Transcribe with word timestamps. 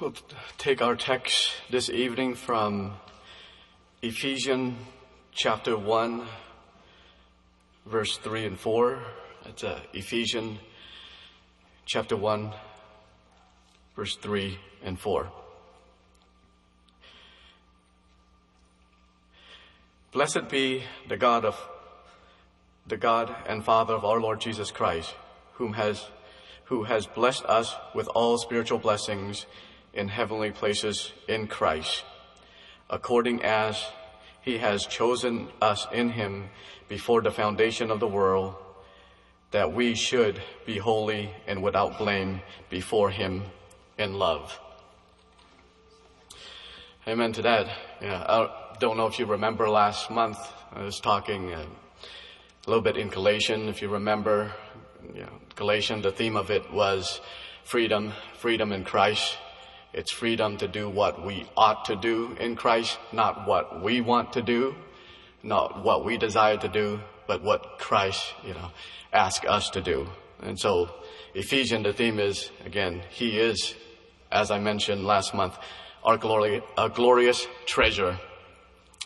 We'll 0.00 0.14
take 0.58 0.82
our 0.82 0.96
text 0.96 1.52
this 1.70 1.88
evening 1.88 2.34
from 2.34 2.94
Ephesians 4.02 4.74
chapter 5.30 5.78
1, 5.78 6.26
verse 7.86 8.16
3 8.16 8.46
and 8.46 8.58
4. 8.58 8.98
It's 9.44 9.62
uh, 9.62 9.78
Ephesians 9.92 10.58
chapter 11.86 12.16
1, 12.16 12.52
verse 13.94 14.16
3 14.16 14.58
and 14.82 14.98
4. 14.98 15.30
Blessed 20.10 20.48
be 20.48 20.82
the 21.08 21.16
God 21.16 21.44
of 21.44 21.56
the 22.84 22.96
God 22.96 23.32
and 23.46 23.64
Father 23.64 23.94
of 23.94 24.04
our 24.04 24.20
Lord 24.20 24.40
Jesus 24.40 24.72
Christ, 24.72 25.14
whom 25.52 25.74
has 25.74 26.04
who 26.64 26.82
has 26.84 27.06
blessed 27.06 27.44
us 27.44 27.76
with 27.94 28.08
all 28.08 28.38
spiritual 28.38 28.78
blessings 28.78 29.46
in 29.94 30.08
heavenly 30.08 30.50
places 30.50 31.12
in 31.28 31.46
Christ, 31.46 32.04
according 32.90 33.42
as 33.42 33.84
he 34.42 34.58
has 34.58 34.86
chosen 34.86 35.48
us 35.62 35.86
in 35.92 36.10
him 36.10 36.50
before 36.88 37.22
the 37.22 37.30
foundation 37.30 37.90
of 37.90 38.00
the 38.00 38.08
world, 38.08 38.54
that 39.52 39.72
we 39.72 39.94
should 39.94 40.42
be 40.66 40.78
holy 40.78 41.30
and 41.46 41.62
without 41.62 41.96
blame 41.96 42.40
before 42.70 43.10
him 43.10 43.44
in 43.96 44.14
love. 44.14 44.58
Amen 47.06 47.32
to 47.32 47.42
that. 47.42 47.68
Yeah, 48.02 48.24
I 48.28 48.76
don't 48.78 48.96
know 48.96 49.06
if 49.06 49.18
you 49.18 49.26
remember 49.26 49.68
last 49.68 50.10
month, 50.10 50.38
I 50.72 50.82
was 50.82 50.98
talking 50.98 51.54
uh, 51.54 51.64
a 52.66 52.68
little 52.68 52.82
bit 52.82 52.96
in 52.96 53.08
Galatians, 53.08 53.68
if 53.68 53.80
you 53.80 53.88
remember, 53.88 54.52
you 55.14 55.20
know, 55.22 55.28
Galatians, 55.54 56.02
the 56.02 56.12
theme 56.12 56.36
of 56.36 56.50
it 56.50 56.72
was 56.72 57.20
freedom, 57.62 58.12
freedom 58.38 58.72
in 58.72 58.84
Christ. 58.84 59.36
It's 59.94 60.10
freedom 60.10 60.56
to 60.56 60.66
do 60.66 60.90
what 60.90 61.24
we 61.24 61.46
ought 61.56 61.84
to 61.84 61.94
do 61.94 62.36
in 62.40 62.56
Christ, 62.56 62.98
not 63.12 63.46
what 63.46 63.80
we 63.80 64.00
want 64.00 64.32
to 64.32 64.42
do, 64.42 64.74
not 65.44 65.84
what 65.84 66.04
we 66.04 66.18
desire 66.18 66.56
to 66.56 66.68
do, 66.68 67.00
but 67.28 67.42
what 67.44 67.78
Christ, 67.78 68.34
you 68.44 68.54
know, 68.54 68.70
asks 69.12 69.46
us 69.46 69.70
to 69.70 69.80
do. 69.80 70.08
And 70.42 70.58
so 70.58 70.90
Ephesians, 71.34 71.84
the 71.84 71.92
theme 71.92 72.18
is, 72.18 72.50
again, 72.64 73.02
He 73.10 73.38
is, 73.38 73.76
as 74.32 74.50
I 74.50 74.58
mentioned 74.58 75.04
last 75.04 75.32
month, 75.32 75.56
our 76.02 76.18
glory, 76.18 76.60
a 76.76 76.88
glorious 76.88 77.46
treasure. 77.64 78.18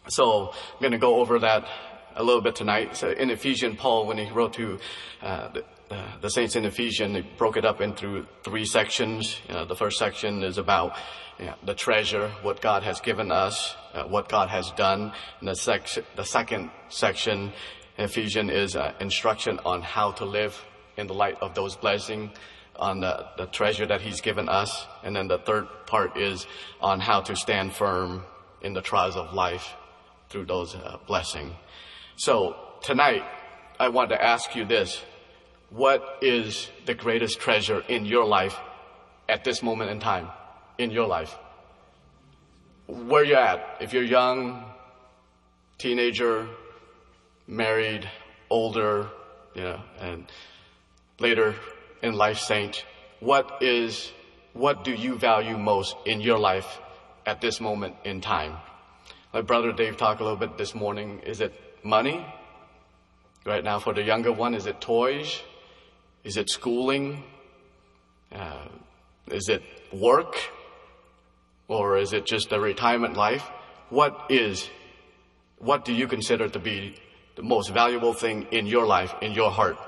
So 0.09 0.49
I'm 0.49 0.81
going 0.81 0.93
to 0.93 0.99
go 0.99 1.17
over 1.17 1.39
that 1.41 1.69
a 2.17 2.25
little 2.25 2.41
bit 2.41 2.57
tonight. 2.57 2.97
So 2.97 3.11
in 3.11 3.31
Ephesians, 3.31 3.77
Paul, 3.79 4.07
when 4.07 4.17
he 4.17 4.31
wrote 4.31 4.55
to 4.55 4.79
uh, 5.23 5.51
uh, 5.91 6.21
the 6.21 6.29
saints 6.29 6.57
in 6.57 6.65
Ephesians, 6.65 7.17
he 7.17 7.23
broke 7.37 7.57
it 7.57 7.65
up 7.65 7.81
into 7.81 8.27
three 8.45 8.65
sections. 8.65 9.41
The 9.49 9.75
first 9.75 9.99
section 9.99 10.43
is 10.43 10.59
about 10.59 10.97
you 11.39 11.47
know, 11.47 11.55
the 11.65 11.75
treasure, 11.75 12.31
what 12.43 12.61
God 12.61 12.83
has 12.83 13.01
given 13.01 13.31
us, 13.31 13.77
uh, 13.95 14.05
what 14.05 14.29
God 14.29 14.49
has 14.49 14.71
done. 14.73 15.13
And 15.41 15.49
the, 15.49 15.55
sec- 15.55 16.05
the 16.17 16.25
second 16.25 16.71
section, 16.89 17.53
Ephesians, 17.97 18.51
is 18.51 18.77
uh, 18.77 18.93
instruction 19.01 19.61
on 19.65 19.83
how 19.83 20.13
to 20.13 20.25
live 20.25 20.63
in 20.97 21.07
the 21.07 21.15
light 21.15 21.39
of 21.41 21.55
those 21.55 21.77
blessings 21.77 22.37
on 22.77 23.01
the, 23.01 23.27
the 23.37 23.47
treasure 23.47 23.87
that 23.87 24.01
he's 24.01 24.21
given 24.21 24.49
us. 24.49 24.87
And 25.03 25.15
then 25.15 25.29
the 25.29 25.39
third 25.39 25.69
part 25.87 26.17
is 26.17 26.47
on 26.81 27.01
how 27.01 27.21
to 27.23 27.37
stand 27.37 27.73
firm 27.73 28.25
in 28.61 28.73
the 28.73 28.83
trials 28.83 29.17
of 29.17 29.33
life 29.33 29.75
through 30.29 30.47
those 30.47 30.75
uh, 30.75 30.99
blessings. 31.07 31.53
So 32.17 32.57
tonight, 32.83 33.23
I 33.79 33.89
want 33.89 34.11
to 34.11 34.23
ask 34.23 34.57
you 34.57 34.65
this. 34.65 35.03
What 35.71 36.19
is 36.23 36.71
the 36.87 36.95
greatest 36.95 37.41
treasure 37.41 37.85
in 37.89 38.07
your 38.07 38.25
life 38.25 38.57
at 39.29 39.45
this 39.45 39.63
moment 39.63 39.91
in 39.91 40.01
time? 40.01 40.29
In 40.79 40.91
your 40.91 41.07
life? 41.07 41.37
Where 42.87 43.25
you're 43.25 43.39
at. 43.39 43.77
If 43.81 43.93
you're 43.93 44.03
young, 44.03 44.65
teenager, 45.77 46.49
married, 47.47 48.09
older, 48.49 49.09
you 49.55 49.63
know, 49.63 49.81
and 50.01 50.31
later 51.19 51.55
in 52.03 52.15
life 52.15 52.39
saint, 52.39 52.87
what 53.21 53.59
is, 53.61 54.11
what 54.55 54.85
do 54.85 54.93
you 54.93 55.17
value 55.19 55.59
most 55.59 55.97
in 56.07 56.23
your 56.23 56.39
life 56.39 56.79
at 57.27 57.43
this 57.43 57.61
moment 57.61 57.95
in 58.05 58.23
time? 58.23 58.57
My 59.35 59.43
brother 59.43 59.73
Dave 59.73 59.99
talked 59.99 60.21
a 60.21 60.25
little 60.25 60.39
bit 60.39 60.57
this 60.57 60.75
morning. 60.75 61.21
Is 61.27 61.43
it 61.43 61.53
money? 61.85 62.25
Right 63.45 63.63
now, 63.63 63.79
for 63.79 63.93
the 63.93 64.03
younger 64.03 64.33
one, 64.33 64.55
is 64.55 64.65
it 64.67 64.81
toys? 64.81 65.43
Is 66.29 66.37
it 66.37 66.51
schooling? 66.51 67.25
Uh, 68.31 68.69
is 69.29 69.49
it 69.49 69.63
work? 69.91 70.37
Or 71.69 71.97
is 71.97 72.13
it 72.13 72.27
just 72.27 72.53
a 72.53 72.61
retirement 72.61 73.17
life? 73.17 73.45
What 73.89 74.27
is, 74.29 74.69
what 75.57 75.87
do 75.87 75.95
you 75.95 76.07
consider 76.07 76.51
to 76.51 76.59
be 76.59 76.97
the 77.37 77.43
most 77.43 77.71
valuable 77.71 78.13
thing 78.13 78.47
in 78.51 78.67
your 78.67 78.85
life, 78.85 79.15
in 79.23 79.33
your 79.33 79.51
heart, 79.51 79.79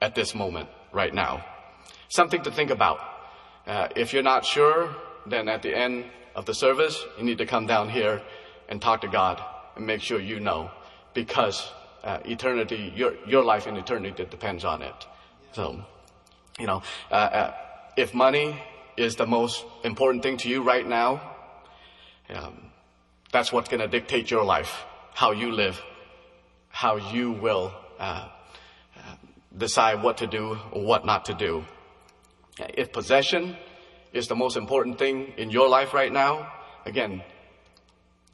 at 0.00 0.14
this 0.14 0.34
moment, 0.34 0.70
right 0.90 1.12
now? 1.12 1.44
Something 2.08 2.42
to 2.44 2.50
think 2.50 2.70
about. 2.70 3.00
Uh, 3.66 3.88
if 3.94 4.14
you're 4.14 4.22
not 4.22 4.46
sure, 4.46 4.96
then 5.26 5.50
at 5.50 5.60
the 5.60 5.76
end 5.76 6.06
of 6.34 6.46
the 6.46 6.54
service, 6.54 6.98
you 7.18 7.24
need 7.24 7.36
to 7.36 7.46
come 7.46 7.66
down 7.66 7.90
here 7.90 8.22
and 8.70 8.80
talk 8.80 9.02
to 9.02 9.08
God 9.08 9.38
and 9.76 9.86
make 9.86 10.00
sure 10.00 10.18
you 10.18 10.40
know 10.40 10.70
because 11.12 11.70
uh, 12.04 12.20
eternity, 12.24 12.90
your, 12.96 13.12
your 13.26 13.44
life 13.44 13.66
in 13.66 13.76
eternity 13.76 14.24
depends 14.30 14.64
on 14.64 14.80
it. 14.80 15.06
So, 15.52 15.84
you 16.58 16.66
know, 16.66 16.82
uh, 17.10 17.14
uh, 17.14 17.54
if 17.96 18.14
money 18.14 18.60
is 18.96 19.16
the 19.16 19.26
most 19.26 19.64
important 19.84 20.22
thing 20.22 20.36
to 20.38 20.48
you 20.48 20.62
right 20.62 20.86
now, 20.86 21.20
um, 22.30 22.70
that's 23.32 23.52
what's 23.52 23.68
going 23.68 23.80
to 23.80 23.88
dictate 23.88 24.30
your 24.30 24.44
life, 24.44 24.84
how 25.14 25.32
you 25.32 25.52
live, 25.52 25.80
how 26.68 26.96
you 26.96 27.32
will 27.32 27.72
uh, 27.98 28.28
uh, 28.96 29.14
decide 29.56 30.02
what 30.02 30.18
to 30.18 30.26
do 30.26 30.58
or 30.72 30.82
what 30.82 31.04
not 31.04 31.26
to 31.26 31.34
do. 31.34 31.64
If 32.58 32.92
possession 32.92 33.56
is 34.12 34.28
the 34.28 34.36
most 34.36 34.56
important 34.56 34.98
thing 34.98 35.32
in 35.36 35.50
your 35.50 35.68
life 35.68 35.94
right 35.94 36.12
now, 36.12 36.52
again, 36.84 37.22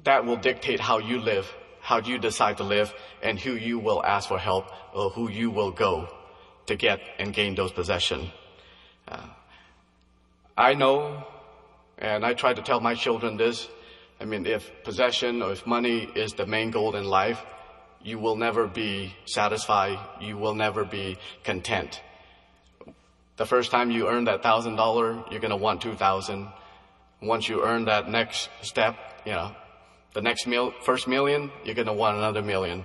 that 0.05 0.25
will 0.25 0.37
dictate 0.37 0.81
how 0.81 0.99
you 0.99 1.21
live 1.21 1.53
how 1.85 1.99
you 1.99 2.19
decide 2.19 2.57
to 2.57 2.65
live 2.65 2.95
and 3.23 3.39
who 3.39 3.53
you 3.53 3.79
will 3.79 4.03
ask 4.03 4.29
for 4.29 4.39
help 4.39 4.71
or 4.95 5.11
who 5.11 5.31
you 5.31 5.51
will 5.51 5.71
go 5.71 6.09
to 6.67 6.77
get 6.77 7.01
and 7.19 7.33
gain 7.33 7.55
those 7.55 7.73
possessions. 7.73 8.31
Uh, 9.07 9.27
I 10.57 10.75
know, 10.75 11.25
and 11.99 12.25
I 12.25 12.35
try 12.35 12.55
to 12.55 12.63
tell 12.63 12.81
my 12.81 12.95
children 12.95 13.37
this. 13.37 13.69
I 14.21 14.25
mean, 14.25 14.47
if 14.47 14.71
possession 14.85 15.43
or 15.43 15.53
if 15.53 15.67
money 15.67 16.09
is 16.15 16.33
the 16.35 16.47
main 16.47 16.71
goal 16.71 16.95
in 16.97 17.05
life, 17.05 17.43
you 18.03 18.19
will 18.19 18.37
never 18.37 18.67
be 18.67 19.15
satisfied. 19.25 19.99
You 20.21 20.37
will 20.37 20.55
never 20.55 20.85
be 20.85 21.19
content. 21.43 22.01
The 23.37 23.47
first 23.47 23.71
time 23.71 23.91
you 23.91 24.09
earn 24.09 24.25
that 24.25 24.43
thousand 24.43 24.77
dollar, 24.77 25.25
you're 25.31 25.41
gonna 25.41 25.57
want 25.57 25.83
two 25.83 25.95
thousand. 25.95 26.49
Once 27.21 27.49
you 27.49 27.65
earn 27.65 27.87
that 27.87 28.09
next 28.09 28.49
step, 28.63 28.97
you 29.25 29.33
know, 29.33 29.55
the 30.13 30.23
next 30.23 30.47
mil, 30.47 30.73
first 30.83 31.09
million, 31.09 31.51
you're 31.65 31.75
to 31.75 31.93
want 31.93 32.17
another 32.17 32.43
million. 32.43 32.85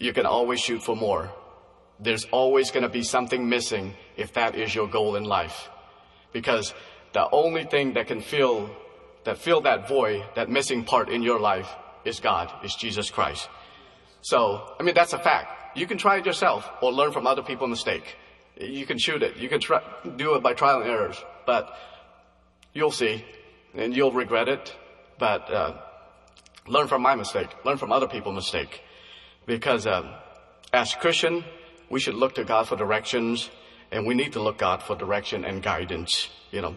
You 0.00 0.12
can 0.12 0.26
always 0.26 0.60
shoot 0.60 0.82
for 0.82 0.96
more. 0.96 1.30
There's 2.02 2.24
always 2.26 2.70
going 2.70 2.82
to 2.82 2.88
be 2.88 3.02
something 3.02 3.48
missing 3.48 3.94
if 4.16 4.32
that 4.34 4.54
is 4.54 4.74
your 4.74 4.88
goal 4.88 5.16
in 5.16 5.24
life. 5.24 5.68
Because 6.32 6.74
the 7.12 7.28
only 7.30 7.64
thing 7.64 7.94
that 7.94 8.06
can 8.08 8.20
fill, 8.20 8.70
that 9.24 9.38
fill 9.38 9.60
that 9.62 9.88
void, 9.88 10.24
that 10.34 10.50
missing 10.50 10.84
part 10.84 11.08
in 11.08 11.22
your 11.22 11.38
life 11.38 11.68
is 12.04 12.20
God, 12.20 12.52
is 12.64 12.74
Jesus 12.74 13.10
Christ. 13.10 13.48
So, 14.22 14.74
I 14.78 14.82
mean, 14.82 14.94
that's 14.94 15.12
a 15.12 15.18
fact. 15.18 15.76
You 15.76 15.86
can 15.86 15.98
try 15.98 16.18
it 16.18 16.26
yourself 16.26 16.68
or 16.82 16.92
learn 16.92 17.12
from 17.12 17.26
other 17.26 17.42
people's 17.42 17.70
mistake. 17.70 18.16
You 18.56 18.84
can 18.86 18.98
shoot 18.98 19.22
it. 19.22 19.36
You 19.36 19.48
can 19.48 19.60
try, 19.60 19.82
do 20.16 20.34
it 20.34 20.42
by 20.42 20.54
trial 20.54 20.82
and 20.82 20.90
errors, 20.90 21.22
but 21.46 21.76
you'll 22.72 22.90
see 22.90 23.24
and 23.74 23.96
you'll 23.96 24.12
regret 24.12 24.48
it. 24.48 24.74
But, 25.18 25.50
uh, 25.50 25.74
Learn 26.66 26.86
from 26.86 27.02
my 27.02 27.16
mistake. 27.16 27.48
Learn 27.64 27.76
from 27.76 27.92
other 27.92 28.06
people's 28.06 28.36
mistake. 28.36 28.82
Because 29.46 29.86
uh, 29.86 30.20
as 30.72 30.94
Christian, 30.94 31.44
we 31.92 32.00
should 32.00 32.14
look 32.14 32.34
to 32.36 32.44
God 32.44 32.66
for 32.66 32.74
directions, 32.74 33.50
and 33.92 34.06
we 34.06 34.14
need 34.14 34.32
to 34.32 34.40
look 34.40 34.56
God 34.56 34.82
for 34.82 34.96
direction 34.96 35.44
and 35.44 35.62
guidance. 35.62 36.30
You 36.50 36.62
know. 36.62 36.76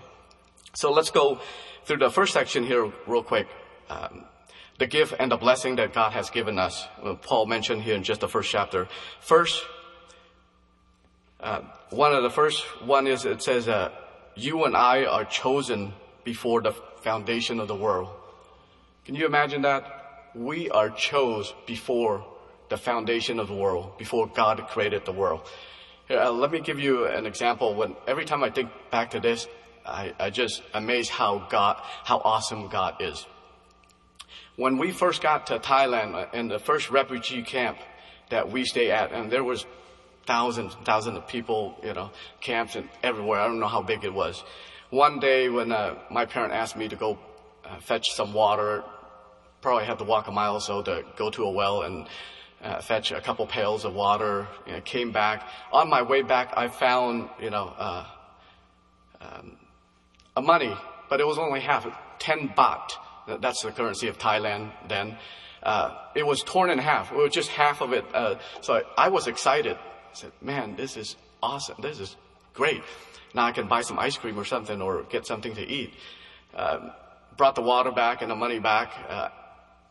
So 0.74 0.92
let's 0.92 1.10
go 1.10 1.40
through 1.86 2.00
the 2.00 2.12
first 2.12 2.34
section 2.34 2.66
here 2.66 2.92
real 3.08 3.24
quick. 3.24 3.48
Um, 3.90 4.26
the 4.78 4.88
gift 4.88 5.14
and 5.18 5.32
the 5.32 5.38
blessing 5.38 5.78
that 5.78 5.94
God 5.94 6.12
has 6.12 6.30
given 6.30 6.60
us. 6.60 6.86
Uh, 7.02 7.14
Paul 7.14 7.46
mentioned 7.46 7.82
here 7.82 7.96
in 7.96 8.04
just 8.04 8.20
the 8.20 8.28
first 8.28 8.52
chapter. 8.52 8.90
First, 9.22 9.64
uh, 11.40 11.62
one 11.92 12.14
of 12.14 12.22
the 12.22 12.30
first 12.30 12.66
one 12.84 13.08
is 13.08 13.24
it 13.24 13.42
says, 13.42 13.70
uh, 13.70 13.92
"You 14.36 14.66
and 14.66 14.76
I 14.76 15.06
are 15.06 15.24
chosen 15.24 15.94
before 16.26 16.62
the 16.62 16.74
foundation 17.08 17.62
of 17.62 17.70
the 17.70 17.80
world." 17.88 18.10
Can 19.06 19.16
you 19.16 19.26
imagine 19.26 19.62
that? 19.62 19.84
We 20.36 20.70
are 20.72 20.90
chose 20.90 21.54
before 21.66 22.26
the 22.70 22.78
foundation 22.78 23.40
of 23.40 23.48
the 23.48 23.54
world, 23.54 23.98
before 23.98 24.28
God 24.28 24.68
created 24.68 25.06
the 25.06 25.12
world. 25.12 25.42
Here, 26.08 26.20
uh, 26.20 26.32
let 26.32 26.52
me 26.52 26.60
give 26.60 26.80
you 26.80 27.08
an 27.08 27.26
example. 27.26 27.76
When 27.76 27.96
every 28.08 28.26
time 28.26 28.44
I 28.44 28.50
think 28.50 28.70
back 28.92 29.12
to 29.12 29.20
this, 29.20 29.48
I, 29.86 30.14
I 30.20 30.30
just 30.30 30.62
amaze 30.74 31.10
how 31.10 31.48
God, 31.50 31.78
how 32.04 32.20
awesome 32.20 32.68
God 32.70 32.96
is. 33.00 33.26
When 34.56 34.78
we 34.78 34.92
first 34.92 35.22
got 35.22 35.48
to 35.48 35.60
Thailand 35.60 36.16
uh, 36.16 36.28
in 36.34 36.48
the 36.48 36.60
first 36.60 36.90
refugee 36.90 37.44
camp 37.44 37.78
that 38.30 38.52
we 38.52 38.66
stay 38.66 38.92
at, 38.92 39.12
and 39.12 39.32
there 39.32 39.44
was 39.44 39.66
thousands 40.26 40.76
and 40.76 40.86
thousands 40.86 41.18
of 41.18 41.28
people, 41.28 41.78
you 41.84 41.94
know, 41.94 42.12
camps 42.42 42.76
and 42.76 42.90
everywhere. 43.04 43.40
I 43.40 43.48
don't 43.48 43.60
know 43.60 43.68
how 43.68 43.82
big 43.82 44.04
it 44.04 44.14
was. 44.14 44.44
One 44.90 45.20
day 45.20 45.50
when 45.50 45.72
uh, 45.72 45.96
my 46.10 46.26
parent 46.26 46.54
asked 46.54 46.78
me 46.78 46.88
to 46.88 46.96
go 46.96 47.20
uh, 47.64 47.80
fetch 47.80 48.12
some 48.12 48.34
water, 48.34 48.84
probably 49.62 49.86
had 49.86 50.00
to 50.00 50.06
walk 50.06 50.28
a 50.28 50.32
mile 50.32 50.56
or 50.56 50.62
so 50.62 50.82
to 50.84 51.04
go 51.18 51.30
to 51.32 51.44
a 51.44 51.52
well 51.52 51.82
and 51.82 52.08
uh, 52.64 52.82
fetch 52.82 53.12
a 53.12 53.22
couple 53.22 53.46
pails 53.46 53.86
of 53.86 53.94
water. 53.94 54.48
You 54.66 54.74
know, 54.74 54.82
came 54.82 55.12
back. 55.12 55.48
On 55.72 55.90
my 55.90 56.02
way 56.02 56.22
back, 56.22 56.54
I 56.56 56.68
found, 56.68 57.30
you 57.40 57.50
know, 57.50 57.74
uh, 57.78 58.06
um, 59.22 59.58
a 60.36 60.42
money, 60.42 60.76
but 61.10 61.20
it 61.20 61.28
was 61.28 61.38
only 61.38 61.60
half, 61.60 61.88
10 62.20 62.50
baht. 62.50 62.92
That's 63.28 63.62
the 63.62 63.72
currency 63.72 64.08
of 64.08 64.18
Thailand 64.18 64.72
then. 64.88 65.18
Uh, 65.64 65.96
it 66.16 66.26
was 66.26 66.44
torn 66.44 66.70
in 66.70 66.78
half. 66.78 67.12
It 67.12 67.18
was 67.18 67.34
just 67.34 67.50
half 67.50 67.82
of 67.82 67.94
it. 67.94 68.06
Uh, 68.14 68.36
so 68.62 68.82
I 68.98 69.10
was 69.10 69.28
excited. 69.28 69.78
I 69.78 70.14
said, 70.14 70.32
man, 70.42 70.76
this 70.76 70.96
is 70.96 71.16
awesome. 71.42 71.78
This 71.82 72.00
is 72.00 72.16
great. 72.54 72.84
Now 73.34 73.46
I 73.46 73.52
can 73.52 73.68
buy 73.68 73.82
some 73.82 73.98
ice 73.98 74.16
cream 74.16 74.38
or 74.38 74.46
something 74.46 74.82
or 74.82 75.04
get 75.04 75.26
something 75.26 75.56
to 75.56 75.62
eat. 75.62 75.94
Um, 76.54 76.92
brought 77.36 77.56
the 77.56 77.62
water 77.62 77.92
back 77.92 78.22
and 78.22 78.30
the 78.30 78.36
money 78.36 78.60
back. 78.60 78.94
Uh, 79.10 79.30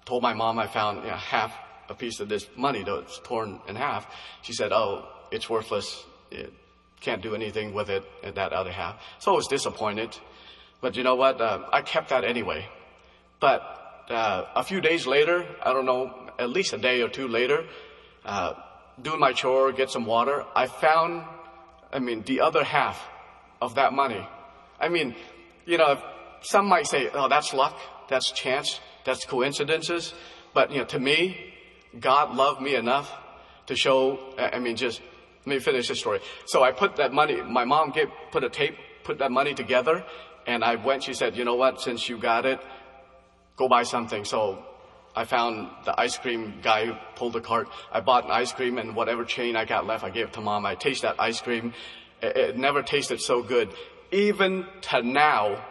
told 0.04 0.22
my 0.22 0.32
mom 0.32 0.58
I 0.58 0.66
found 0.66 1.02
you 1.02 1.10
know, 1.10 1.16
half 1.16 1.52
a 1.88 1.94
piece 1.94 2.20
of 2.20 2.28
this 2.28 2.46
money 2.56 2.82
that 2.82 2.92
was 2.92 3.20
torn 3.24 3.60
in 3.68 3.76
half. 3.76 4.06
She 4.42 4.52
said, 4.52 4.72
oh, 4.72 5.08
it's 5.30 5.48
worthless. 5.48 6.04
It 6.30 6.52
can't 7.00 7.22
do 7.22 7.34
anything 7.34 7.74
with 7.74 7.90
it, 7.90 8.04
that 8.34 8.52
other 8.52 8.72
half. 8.72 8.96
So 9.18 9.32
I 9.32 9.36
was 9.36 9.46
disappointed. 9.46 10.16
But 10.80 10.96
you 10.96 11.02
know 11.02 11.14
what? 11.14 11.40
Uh, 11.40 11.66
I 11.72 11.82
kept 11.82 12.10
that 12.10 12.24
anyway. 12.24 12.66
But 13.40 13.60
uh, 14.08 14.44
a 14.54 14.62
few 14.64 14.80
days 14.80 15.06
later, 15.06 15.46
I 15.62 15.72
don't 15.72 15.86
know, 15.86 16.30
at 16.38 16.50
least 16.50 16.72
a 16.72 16.78
day 16.78 17.02
or 17.02 17.08
two 17.08 17.28
later, 17.28 17.64
uh, 18.24 18.54
doing 19.00 19.20
my 19.20 19.32
chore, 19.32 19.72
get 19.72 19.90
some 19.90 20.06
water, 20.06 20.44
I 20.54 20.66
found, 20.66 21.24
I 21.92 21.98
mean, 21.98 22.22
the 22.22 22.40
other 22.40 22.64
half 22.64 23.02
of 23.60 23.74
that 23.76 23.92
money. 23.92 24.26
I 24.80 24.88
mean, 24.88 25.14
you 25.66 25.78
know, 25.78 26.00
some 26.42 26.66
might 26.66 26.86
say, 26.86 27.10
oh, 27.12 27.28
that's 27.28 27.52
luck, 27.52 27.78
that's 28.08 28.30
chance, 28.30 28.80
that's 29.04 29.24
coincidences. 29.24 30.14
But, 30.52 30.70
you 30.70 30.78
know, 30.78 30.84
to 30.84 30.98
me, 30.98 31.53
God 32.00 32.34
loved 32.34 32.60
me 32.60 32.74
enough 32.74 33.12
to 33.66 33.76
show, 33.76 34.18
I 34.38 34.58
mean, 34.58 34.76
just, 34.76 35.00
let 35.46 35.56
me 35.56 35.58
finish 35.58 35.88
the 35.88 35.94
story. 35.94 36.20
So 36.46 36.62
I 36.62 36.72
put 36.72 36.96
that 36.96 37.12
money, 37.12 37.40
my 37.42 37.64
mom 37.64 37.90
gave, 37.90 38.08
put 38.30 38.44
a 38.44 38.50
tape, 38.50 38.76
put 39.04 39.18
that 39.18 39.30
money 39.30 39.54
together, 39.54 40.04
and 40.46 40.64
I 40.64 40.76
went, 40.76 41.04
she 41.04 41.14
said, 41.14 41.36
you 41.36 41.44
know 41.44 41.54
what, 41.54 41.80
since 41.80 42.08
you 42.08 42.18
got 42.18 42.46
it, 42.46 42.60
go 43.56 43.68
buy 43.68 43.82
something. 43.82 44.24
So 44.24 44.64
I 45.16 45.24
found 45.24 45.70
the 45.84 45.98
ice 45.98 46.18
cream 46.18 46.54
guy 46.62 46.86
who 46.86 46.94
pulled 47.16 47.34
the 47.34 47.40
cart. 47.40 47.68
I 47.92 48.00
bought 48.00 48.24
an 48.24 48.30
ice 48.30 48.52
cream 48.52 48.78
and 48.78 48.96
whatever 48.96 49.24
chain 49.24 49.56
I 49.56 49.64
got 49.64 49.86
left, 49.86 50.04
I 50.04 50.10
gave 50.10 50.32
to 50.32 50.40
mom. 50.40 50.66
I 50.66 50.74
tasted 50.74 51.06
that 51.06 51.20
ice 51.20 51.40
cream. 51.40 51.72
It, 52.20 52.36
it 52.36 52.58
never 52.58 52.82
tasted 52.82 53.20
so 53.20 53.42
good. 53.42 53.72
Even 54.10 54.66
to 54.82 55.02
now, 55.02 55.64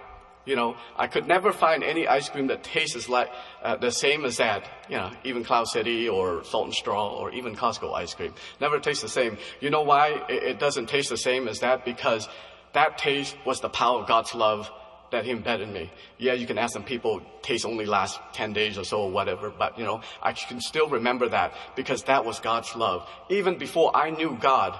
you 0.46 0.56
know, 0.56 0.76
I 0.98 1.08
could 1.08 1.28
never 1.28 1.54
find 1.54 1.84
any 1.84 2.08
ice 2.08 2.30
cream 2.30 2.48
that 2.48 2.64
tastes 2.64 3.08
like 3.08 3.30
uh, 3.62 3.78
the 3.78 3.92
same 3.92 4.26
as 4.26 4.38
that. 4.38 4.68
You 4.90 4.98
know, 4.98 5.12
even 5.24 5.44
Cloud 5.44 5.68
City 5.68 6.10
or 6.10 6.44
Salt 6.44 6.66
and 6.66 6.74
Straw 6.74 7.18
or 7.18 7.32
even 7.32 7.56
Costco 7.56 7.94
ice 7.94 8.14
cream 8.14 8.34
never 8.60 8.80
tastes 8.80 9.02
the 9.02 9.10
same. 9.10 9.38
You 9.62 9.70
know 9.70 9.84
why 9.84 10.26
it, 10.30 10.60
doesn't 10.60 10.88
taste 10.88 11.10
the 11.10 11.18
same 11.18 11.48
as 11.48 11.62
that? 11.62 11.86
Because 11.86 12.28
that 12.74 12.98
taste 12.98 13.36
was 13.46 13.62
the 13.62 13.70
power 13.70 14.02
of 14.02 14.08
God's 14.08 14.36
love 14.36 14.70
that 15.12 15.24
He 15.26 15.32
embedded 15.32 15.70
in 15.70 15.74
me. 15.74 15.92
Yeah, 16.18 16.34
you 16.34 16.46
can 16.46 16.58
ask 16.58 16.74
some 16.74 16.84
people, 16.84 17.22
taste 17.42 17.66
only 17.66 17.86
last 17.86 18.20
10 18.34 18.52
days 18.52 18.78
or 18.78 18.84
so 18.84 19.04
or 19.04 19.12
whatever, 19.12 19.50
but 19.50 19.78
you 19.78 19.86
know, 19.86 20.02
I 20.22 20.34
can 20.34 20.60
still 20.60 20.90
remember 20.90 21.30
that 21.30 21.54
because 21.76 22.04
that 22.04 22.26
was 22.26 22.40
God's 22.40 22.76
love. 22.76 23.08
Even 23.30 23.58
before 23.58 23.96
I 23.96 24.10
knew 24.10 24.38
God, 24.42 24.78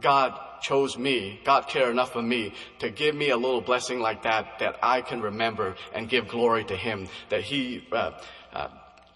God 0.00 0.38
chose 0.62 0.96
me, 0.96 1.40
God 1.44 1.68
cared 1.68 1.90
enough 1.90 2.12
for 2.12 2.22
me 2.22 2.54
to 2.78 2.90
give 2.90 3.14
me 3.14 3.30
a 3.30 3.36
little 3.36 3.60
blessing 3.60 4.00
like 4.00 4.22
that 4.22 4.58
that 4.60 4.78
I 4.82 5.02
can 5.02 5.20
remember 5.20 5.74
and 5.92 6.08
give 6.08 6.28
glory 6.28 6.64
to 6.64 6.76
Him. 6.76 7.08
That 7.28 7.42
He 7.42 7.86
uh, 7.92 8.12
uh, 8.52 8.68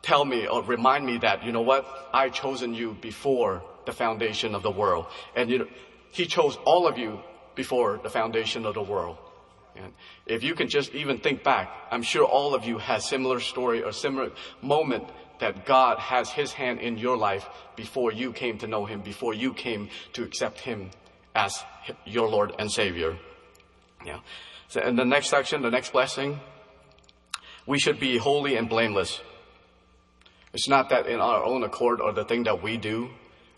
tell 0.03 0.25
me 0.25 0.47
or 0.47 0.63
remind 0.63 1.07
me 1.07 1.19
that 1.19 1.45
you 1.45 1.53
know 1.53 1.63
what 1.63 2.11
I 2.13 2.29
chosen 2.29 2.75
you 2.75 2.97
before 3.01 3.63
the 3.87 3.93
foundation 3.93 4.55
of 4.55 4.63
the 4.63 4.71
world, 4.71 5.07
and 5.35 5.49
you 5.49 5.59
know 5.59 5.69
He 6.11 6.27
chose 6.27 6.57
all 6.65 6.87
of 6.87 6.99
you 6.99 7.21
before 7.55 8.01
the 8.03 8.11
foundation 8.11 8.67
of 8.67 8.75
the 8.75 8.83
world. 8.83 9.17
And 9.77 9.93
if 10.25 10.43
you 10.43 10.55
can 10.55 10.69
just 10.69 10.95
even 10.95 11.19
think 11.19 11.45
back, 11.45 11.71
I'm 11.91 12.03
sure 12.03 12.25
all 12.25 12.55
of 12.55 12.65
you 12.65 12.79
has 12.79 13.07
similar 13.07 13.41
story 13.41 13.83
or 13.83 13.93
similar 13.93 14.31
moment 14.63 15.05
that 15.39 15.67
God 15.67 15.99
has 15.99 16.31
His 16.31 16.53
hand 16.53 16.81
in 16.81 16.99
your 16.99 17.17
life 17.17 17.47
before 17.77 18.11
you 18.11 18.33
came 18.33 18.59
to 18.59 18.67
know 18.67 18.87
Him, 18.87 19.03
before 19.03 19.35
you 19.35 19.53
came 19.53 19.91
to 20.15 20.23
accept 20.25 20.61
Him 20.61 20.91
as 21.37 21.63
your 22.05 22.29
Lord 22.29 22.53
and 22.59 22.73
Savior. 22.73 23.17
Yeah. 24.05 24.21
So 24.69 24.81
in 24.81 24.97
the 24.97 25.05
next 25.05 25.29
section, 25.29 25.63
the 25.63 25.71
next 25.71 25.93
blessing, 25.93 26.41
we 27.67 27.79
should 27.79 28.01
be 28.01 28.17
holy 28.17 28.57
and 28.57 28.69
blameless. 28.69 29.21
It's 30.53 30.69
not 30.69 30.89
that 30.89 31.07
in 31.07 31.21
our 31.21 31.45
own 31.45 31.63
accord 31.63 32.01
or 32.01 32.13
the 32.13 32.25
thing 32.25 32.45
that 32.45 32.63
we 32.63 32.79
do 32.79 33.11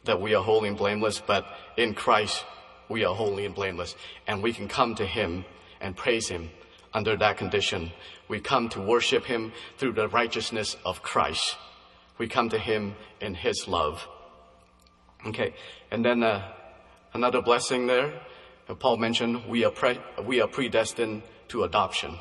that 0.04 0.20
we 0.20 0.34
are 0.34 0.42
holy 0.42 0.69
and 0.69 0.76
blameless, 0.76 1.22
but 1.25 1.46
in 1.76 1.94
Christ 1.94 2.44
we 2.88 3.04
are 3.04 3.14
holy 3.14 3.46
and 3.46 3.54
blameless. 3.54 3.94
And 4.26 4.42
we 4.42 4.52
can 4.52 4.66
come 4.66 4.94
to 4.96 5.06
Him 5.06 5.44
and 5.80 5.96
praise 5.96 6.28
Him 6.28 6.50
under 6.92 7.16
that 7.16 7.36
condition. 7.36 7.92
We 8.26 8.40
come 8.40 8.69
to 8.70 8.80
worship 8.80 9.25
Him 9.25 9.52
through 9.76 9.92
the 9.92 10.08
righteousness 10.08 10.76
of 10.84 11.02
Christ. 11.02 11.56
We 12.19 12.26
come 12.26 12.48
to 12.48 12.58
Him 12.58 12.96
in 13.20 13.34
His 13.34 13.69
love. 13.69 14.06
Okay. 15.26 15.54
And 15.90 16.04
then, 16.04 16.22
uh, 16.22 16.52
Another 17.14 17.40
blessing 17.40 17.87
there, 17.87 18.12
Paul 18.78 18.99
mentioned, 18.99 19.46
we 19.46 19.64
are, 19.64 19.70
pre- 19.70 20.00
we 20.25 20.40
are 20.40 20.49
predestined 20.49 21.22
to 21.49 21.64
adoption. 21.64 22.19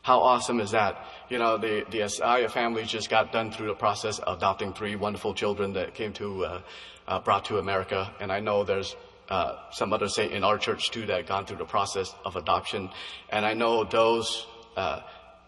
How 0.00 0.20
awesome 0.20 0.58
is 0.58 0.70
that? 0.72 1.04
You 1.28 1.38
know, 1.38 1.58
the, 1.58 1.84
the 1.90 2.02
Isaiah 2.02 2.48
family 2.48 2.84
just 2.84 3.08
got 3.08 3.30
done 3.30 3.52
through 3.52 3.68
the 3.68 3.74
process 3.74 4.18
of 4.18 4.38
adopting 4.38 4.72
three 4.72 4.96
wonderful 4.96 5.34
children 5.34 5.74
that 5.74 5.94
came 5.94 6.12
to, 6.14 6.44
uh, 6.44 6.60
uh, 7.06 7.20
brought 7.20 7.44
to 7.46 7.58
America. 7.58 8.10
And 8.18 8.32
I 8.32 8.40
know 8.40 8.64
there's 8.64 8.96
uh, 9.28 9.56
some 9.70 9.92
others 9.92 10.14
say 10.14 10.32
in 10.32 10.44
our 10.44 10.58
church 10.58 10.90
too 10.90 11.06
that 11.06 11.26
gone 11.26 11.46
through 11.46 11.58
the 11.58 11.64
process 11.64 12.14
of 12.24 12.36
adoption. 12.36 12.90
And 13.30 13.46
I 13.46 13.52
know 13.52 13.84
those 13.84 14.46
uh, 14.76 15.00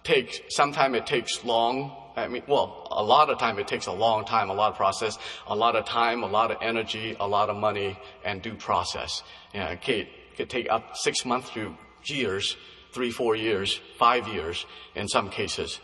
take, 0.05 0.45
sometimes 0.51 0.97
it 0.97 1.07
takes 1.07 1.45
long 1.45 2.04
I 2.17 2.29
mean, 2.29 2.43
well, 2.47 2.87
a 2.91 3.03
lot 3.03 3.29
of 3.31 3.39
time 3.39 3.59
it 3.59 3.67
takes 3.67 3.87
a 3.87 3.93
long 3.93 4.25
time, 4.25 4.49
a 4.49 4.55
lot 4.55 4.71
of 4.71 4.77
process, 4.77 5.19
a 5.47 5.57
lot 5.57 5.75
of 5.75 5.85
time, 5.85 6.23
a 6.23 6.27
lot 6.27 6.51
of 6.51 6.59
energy, 6.63 7.17
a 7.19 7.27
lot 7.27 7.51
of 7.51 7.57
money, 7.57 7.99
and 8.25 8.41
due 8.41 8.55
process. 8.55 9.23
You 9.53 9.61
know, 9.61 9.67
it 9.67 9.83
could, 9.83 10.09
could 10.37 10.51
take 10.51 10.71
up 10.71 10.97
six 10.97 11.25
months 11.25 11.51
to 11.51 11.77
years, 12.05 12.57
three, 12.93 13.11
four 13.11 13.35
years, 13.35 13.81
five 13.99 14.29
years 14.29 14.65
in 14.95 15.09
some 15.09 15.29
cases. 15.29 15.81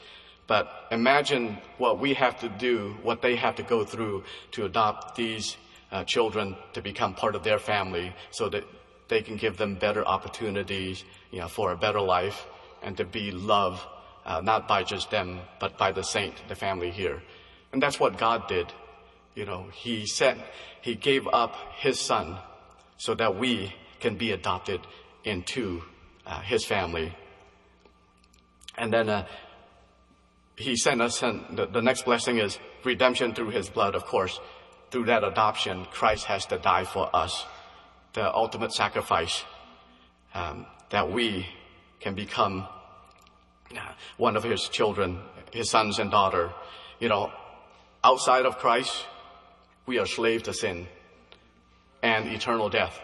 But 0.47 0.87
imagine 0.91 1.59
what 1.79 1.99
we 1.99 2.15
have 2.15 2.39
to 2.41 2.49
do, 2.49 2.97
what 3.03 3.23
they 3.23 3.37
have 3.37 3.57
to 3.57 3.63
go 3.63 3.85
through 3.85 4.25
to 4.53 4.65
adopt 4.65 5.17
these 5.17 5.57
uh, 5.93 6.05
children 6.05 6.57
to 6.75 6.83
become 6.83 7.15
part 7.15 7.35
of 7.35 7.43
their 7.43 7.59
family 7.59 8.15
so 8.31 8.49
that 8.49 8.65
they 9.09 9.23
can 9.23 9.37
give 9.37 9.57
them 9.57 9.75
better 9.75 10.07
opportunities, 10.07 11.05
you 11.33 11.41
know, 11.41 11.49
for 11.49 11.73
a 11.73 11.77
better 11.77 12.01
life 12.01 12.47
and 12.83 12.97
to 12.97 13.05
be 13.05 13.33
loved 13.33 13.81
uh, 14.25 14.41
not 14.41 14.69
by 14.69 14.83
just 14.83 15.11
them, 15.11 15.41
but 15.59 15.79
by 15.79 15.93
the 15.93 16.03
saint, 16.03 16.35
the 16.49 16.55
family 16.55 16.91
here. 16.91 17.23
And 17.73 17.83
that's 17.83 17.99
what 17.99 18.19
God 18.19 18.49
did. 18.49 18.73
You 19.35 19.47
know, 19.47 19.67
He 19.73 20.07
sent, 20.07 20.41
He 20.81 20.95
gave 20.95 21.27
up 21.29 21.57
His 21.77 21.99
Son 21.99 22.39
so 22.97 23.15
that 23.15 23.37
we 23.37 23.75
can 24.01 24.17
be 24.17 24.33
adopted 24.33 24.81
into 25.25 25.83
uh, 26.27 26.41
His 26.41 26.65
family. 26.65 27.15
And 28.77 28.93
then 28.93 29.09
uh, 29.09 29.27
He 30.57 30.77
sent 30.77 31.01
us, 31.01 31.23
and 31.23 31.57
the, 31.57 31.67
the 31.67 31.83
next 31.83 32.05
blessing 32.05 32.39
is 32.39 32.59
redemption 32.85 33.35
through 33.35 33.51
His 33.51 33.69
blood, 33.69 33.95
of 33.95 34.05
course. 34.05 34.39
Through 34.91 35.07
that 35.07 35.23
adoption, 35.23 35.87
Christ 35.93 36.25
has 36.25 36.47
to 36.47 36.59
die 36.59 36.85
for 36.85 37.15
us. 37.15 37.47
The 38.13 38.35
ultimate 38.35 38.73
sacrifice 38.73 39.45
um, 40.35 40.67
that 40.91 41.13
we 41.13 41.47
can 42.01 42.15
become 42.15 42.67
one 44.17 44.37
of 44.37 44.43
his 44.43 44.69
children, 44.69 45.19
his 45.53 45.71
sons 45.71 45.99
and 45.99 46.11
daughter. 46.11 46.53
You 46.99 47.09
know, 47.09 47.33
outside 48.05 48.47
of 48.47 48.59
Christ, 48.59 49.07
we 49.87 49.99
are 49.99 50.07
slave 50.07 50.45
to 50.45 50.53
sin 50.53 50.87
and 52.03 52.29
eternal 52.29 52.69
death. 52.69 52.99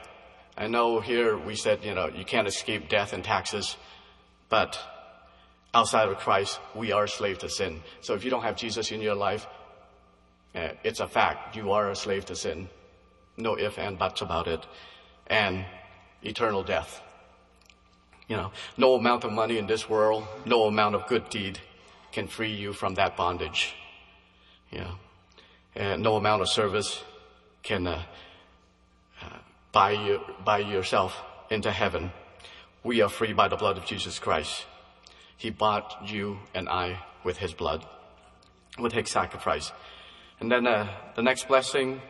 I 0.57 0.69
know 0.69 1.01
here 1.01 1.37
we 1.37 1.55
said, 1.55 1.85
you 1.85 1.95
know, 1.95 2.09
you 2.09 2.25
can't 2.25 2.49
escape 2.49 2.89
death 2.89 3.13
and 3.13 3.23
taxes, 3.23 3.77
but 4.49 4.79
outside 5.75 6.09
of 6.09 6.17
Christ, 6.17 6.59
we 6.75 6.93
are 6.93 7.07
slave 7.07 7.39
to 7.39 7.51
sin. 7.51 7.83
So 8.01 8.15
if 8.15 8.25
you 8.25 8.31
don't 8.31 8.43
have 8.43 8.57
Jesus 8.57 8.91
in 8.91 9.03
your 9.03 9.15
life, 9.15 9.47
eh, 10.55 10.73
it's 10.83 11.01
a 11.01 11.07
fact. 11.07 11.57
You 11.57 11.73
are 11.73 11.91
a 11.91 11.97
slave 11.97 12.25
to 12.27 12.37
sin. 12.37 12.69
No 13.37 13.55
if 13.55 13.79
and 13.79 13.99
buts 13.99 14.23
about 14.23 14.49
it. 14.49 14.67
And 15.27 15.67
eternal 16.23 16.63
death. 16.63 17.03
You 18.29 18.37
know, 18.37 18.53
no 18.77 18.95
amount 18.95 19.25
of 19.25 19.33
money 19.33 19.59
in 19.59 19.67
this 19.67 19.89
world, 19.89 20.27
no 20.45 20.65
amount 20.65 20.95
of 20.95 21.07
good 21.07 21.29
deed 21.29 21.61
can 22.13 22.27
free 22.27 22.53
you 22.53 22.73
from 22.73 22.95
that 22.95 23.17
bondage. 23.17 23.75
You 24.71 24.81
know, 24.81 24.95
and 25.77 26.03
no 26.03 26.17
amount 26.17 26.43
of 26.43 26.49
service 26.49 27.03
can 27.63 27.87
uh, 27.87 28.03
uh, 29.23 29.39
buy 29.71 29.93
you 29.93 30.21
buy 30.45 30.59
yourself 30.59 31.21
into 31.51 31.71
heaven. 31.71 32.11
We 32.83 33.01
are 33.03 33.09
free 33.09 33.33
by 33.33 33.49
the 33.49 33.57
blood 33.57 33.77
of 33.79 33.85
Jesus 33.85 34.19
Christ. 34.19 34.65
He 35.37 35.51
bought 35.51 36.09
you 36.09 36.39
and 36.55 36.69
I 36.69 37.03
with 37.25 37.39
His 37.39 37.53
blood, 37.53 37.85
with 38.79 38.93
His 38.93 39.11
sacrifice. 39.11 39.73
And 40.41 40.51
then 40.51 40.67
uh, 40.67 40.89
the 41.15 41.23
next 41.23 41.49
blessing 41.49 42.01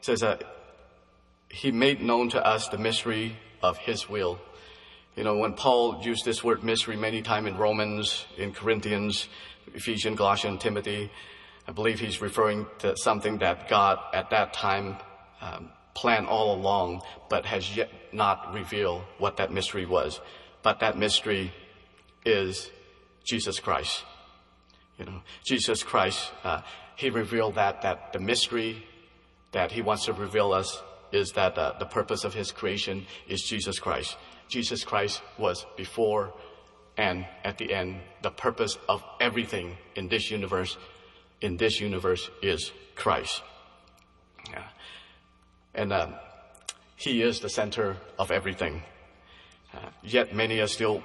says 0.00 0.20
that 0.20 0.44
He 1.48 1.72
made 1.72 2.00
known 2.00 2.30
to 2.30 2.44
us 2.44 2.68
the 2.68 2.78
mystery 2.78 3.36
of 3.62 3.78
His 3.78 4.08
will. 4.08 4.38
You 5.16 5.24
know, 5.24 5.38
when 5.38 5.54
Paul 5.54 6.02
used 6.02 6.26
this 6.26 6.44
word 6.44 6.62
mystery 6.62 6.94
many 6.94 7.22
times 7.22 7.48
in 7.48 7.56
Romans, 7.56 8.26
in 8.36 8.52
Corinthians, 8.52 9.28
Ephesians, 9.74 10.18
Colossians, 10.18 10.62
Timothy, 10.62 11.10
I 11.66 11.72
believe 11.72 11.98
he's 11.98 12.20
referring 12.20 12.66
to 12.80 12.94
something 12.98 13.38
that 13.38 13.66
God 13.66 13.98
at 14.12 14.28
that 14.28 14.52
time 14.52 14.96
um, 15.40 15.70
planned 15.94 16.26
all 16.26 16.54
along, 16.54 17.00
but 17.30 17.46
has 17.46 17.74
yet 17.74 17.90
not 18.12 18.52
revealed 18.52 19.04
what 19.16 19.38
that 19.38 19.50
mystery 19.50 19.86
was. 19.86 20.20
But 20.62 20.80
that 20.80 20.98
mystery 20.98 21.50
is 22.26 22.70
Jesus 23.24 23.58
Christ. 23.58 24.04
You 24.98 25.06
know, 25.06 25.22
Jesus 25.46 25.82
Christ, 25.82 26.30
uh, 26.44 26.60
he 26.94 27.08
revealed 27.08 27.54
that, 27.54 27.80
that 27.82 28.12
the 28.12 28.20
mystery 28.20 28.84
that 29.52 29.72
he 29.72 29.80
wants 29.80 30.04
to 30.04 30.12
reveal 30.12 30.52
us 30.52 30.82
is 31.10 31.32
that 31.32 31.56
uh, 31.56 31.72
the 31.78 31.86
purpose 31.86 32.24
of 32.24 32.34
his 32.34 32.52
creation 32.52 33.06
is 33.26 33.42
Jesus 33.42 33.78
Christ. 33.78 34.16
Jesus 34.48 34.84
Christ 34.84 35.22
was 35.38 35.66
before 35.76 36.32
and 36.96 37.26
at 37.44 37.58
the 37.58 37.72
end, 37.74 38.00
the 38.22 38.30
purpose 38.30 38.78
of 38.88 39.04
everything 39.20 39.76
in 39.94 40.08
this 40.08 40.30
universe, 40.30 40.76
in 41.40 41.56
this 41.56 41.80
universe 41.80 42.30
is 42.42 42.72
Christ. 42.94 43.42
Yeah. 44.50 44.64
And 45.74 45.92
uh, 45.92 46.08
he 46.96 47.22
is 47.22 47.40
the 47.40 47.50
center 47.50 47.96
of 48.18 48.30
everything. 48.30 48.82
Uh, 49.74 49.90
yet 50.02 50.34
many 50.34 50.60
are 50.60 50.66
still, 50.66 51.02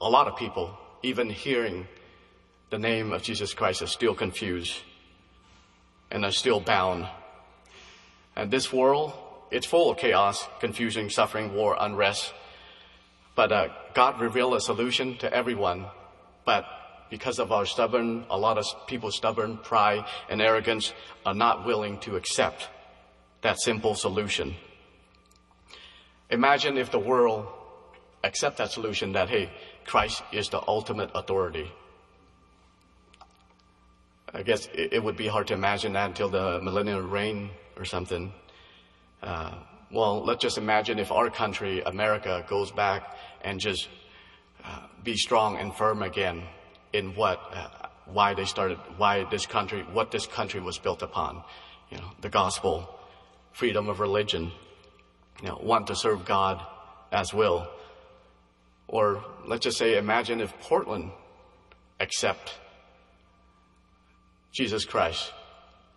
a 0.00 0.08
lot 0.08 0.28
of 0.28 0.36
people, 0.36 0.76
even 1.02 1.30
hearing 1.30 1.88
the 2.68 2.78
name 2.78 3.12
of 3.12 3.22
Jesus 3.22 3.54
Christ, 3.54 3.80
are 3.80 3.86
still 3.86 4.14
confused 4.14 4.80
and 6.10 6.24
are 6.26 6.32
still 6.32 6.60
bound. 6.60 7.08
And 8.34 8.50
this 8.50 8.70
world, 8.70 9.14
it's 9.50 9.66
full 9.66 9.90
of 9.90 9.96
chaos, 9.96 10.46
confusion, 10.60 11.08
suffering, 11.08 11.54
war, 11.54 11.74
unrest, 11.80 12.34
but 13.36 13.52
uh, 13.52 13.68
God 13.94 14.20
revealed 14.20 14.54
a 14.54 14.60
solution 14.60 15.16
to 15.18 15.32
everyone. 15.32 15.86
But 16.44 16.64
because 17.10 17.38
of 17.38 17.52
our 17.52 17.66
stubborn, 17.66 18.24
a 18.30 18.38
lot 18.38 18.58
of 18.58 18.64
people 18.88 19.12
stubborn, 19.12 19.58
pride, 19.58 20.06
and 20.28 20.42
arrogance 20.42 20.92
are 21.24 21.34
not 21.34 21.64
willing 21.64 21.98
to 22.00 22.16
accept 22.16 22.68
that 23.42 23.60
simple 23.60 23.94
solution. 23.94 24.56
Imagine 26.30 26.76
if 26.76 26.90
the 26.90 26.98
world 26.98 27.46
accept 28.24 28.56
that 28.58 28.72
solution 28.72 29.12
that, 29.12 29.28
hey, 29.28 29.50
Christ 29.84 30.22
is 30.32 30.48
the 30.48 30.60
ultimate 30.66 31.10
authority. 31.14 31.70
I 34.34 34.42
guess 34.42 34.66
it, 34.74 34.94
it 34.94 35.04
would 35.04 35.16
be 35.16 35.28
hard 35.28 35.46
to 35.48 35.54
imagine 35.54 35.92
that 35.92 36.08
until 36.08 36.28
the 36.28 36.60
millennial 36.60 37.02
reign 37.02 37.50
or 37.76 37.84
something. 37.84 38.32
Uh, 39.22 39.54
well, 39.92 40.24
let's 40.24 40.42
just 40.42 40.58
imagine 40.58 40.98
if 40.98 41.12
our 41.12 41.30
country, 41.30 41.82
America, 41.82 42.44
goes 42.48 42.72
back 42.72 43.16
and 43.42 43.60
just 43.60 43.88
uh, 44.64 44.86
be 45.04 45.16
strong 45.16 45.56
and 45.56 45.74
firm 45.74 46.02
again 46.02 46.42
in 46.92 47.14
what, 47.14 47.40
uh, 47.52 47.88
why 48.06 48.34
they 48.34 48.44
started, 48.44 48.78
why 48.96 49.24
this 49.30 49.46
country, 49.46 49.82
what 49.92 50.10
this 50.10 50.26
country 50.26 50.60
was 50.60 50.78
built 50.78 51.02
upon. 51.02 51.42
You 51.90 51.98
know, 51.98 52.10
the 52.20 52.28
gospel, 52.28 52.88
freedom 53.52 53.88
of 53.88 54.00
religion, 54.00 54.50
you 55.42 55.48
know, 55.48 55.58
want 55.62 55.86
to 55.88 55.96
serve 55.96 56.24
God 56.24 56.64
as 57.12 57.32
will. 57.32 57.68
Or 58.88 59.24
let's 59.46 59.64
just 59.64 59.78
say, 59.78 59.98
imagine 59.98 60.40
if 60.40 60.52
Portland 60.60 61.10
accept 62.00 62.58
Jesus 64.52 64.84
Christ 64.84 65.32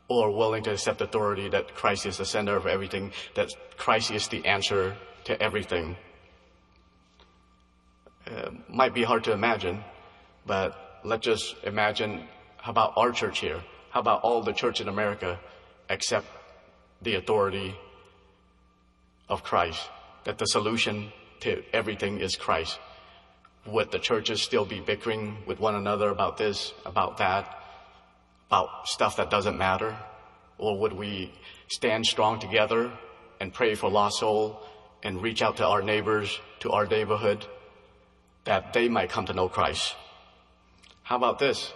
or 0.08 0.31
willing 0.31 0.63
to 0.63 0.72
accept 0.72 1.01
authority 1.01 1.50
that 1.50 1.75
Christ 1.75 2.05
is 2.05 2.17
the 2.17 2.25
center 2.25 2.55
of 2.55 2.65
everything, 2.65 3.12
that 3.36 3.50
Christ 3.77 4.12
is 4.12 4.27
the 4.27 4.46
answer 4.46 4.98
to 5.25 5.41
everything. 5.41 5.96
Uh, 8.29 8.51
might 8.67 8.93
be 8.93 9.03
hard 9.03 9.24
to 9.24 9.31
imagine, 9.31 9.83
but 10.45 11.00
let's 11.03 11.25
just 11.25 11.55
imagine 11.63 12.27
how 12.57 12.71
about 12.71 12.93
our 12.95 13.12
church 13.12 13.39
here? 13.39 13.62
How 13.89 14.01
about 14.01 14.21
all 14.21 14.41
the 14.41 14.53
church 14.53 14.81
in 14.81 14.88
America 14.88 15.39
accept 15.89 16.27
the 17.01 17.15
authority 17.15 17.75
of 19.27 19.43
Christ? 19.43 19.89
That 20.25 20.38
the 20.38 20.45
solution 20.45 21.12
to 21.39 21.63
everything 21.74 22.19
is 22.19 22.36
Christ. 22.36 22.77
Would 23.65 23.91
the 23.91 24.00
churches 24.00 24.41
still 24.41 24.65
be 24.65 24.79
bickering 24.79 25.38
with 25.48 25.59
one 25.59 25.75
another 25.75 26.09
about 26.09 26.38
this, 26.38 26.74
about 26.86 27.17
that? 27.17 27.59
about 28.50 28.88
stuff 28.88 29.17
that 29.17 29.29
doesn't 29.29 29.57
matter? 29.57 29.95
Or 30.57 30.77
would 30.79 30.93
we 30.93 31.31
stand 31.67 32.05
strong 32.05 32.39
together 32.39 32.91
and 33.39 33.53
pray 33.53 33.75
for 33.75 33.91
lost 33.91 34.19
soul 34.19 34.59
and 35.03 35.21
reach 35.21 35.43
out 35.43 35.57
to 35.57 35.67
our 35.67 35.83
neighbors, 35.83 36.39
to 36.62 36.71
our 36.71 36.88
neighborhood, 36.88 37.45
that 38.46 38.74
they 38.74 38.89
might 38.89 39.10
come 39.10 39.25
to 39.25 39.34
know 39.34 39.50
Christ? 39.50 39.96
How 41.03 41.15
about 41.15 41.39
this? 41.39 41.74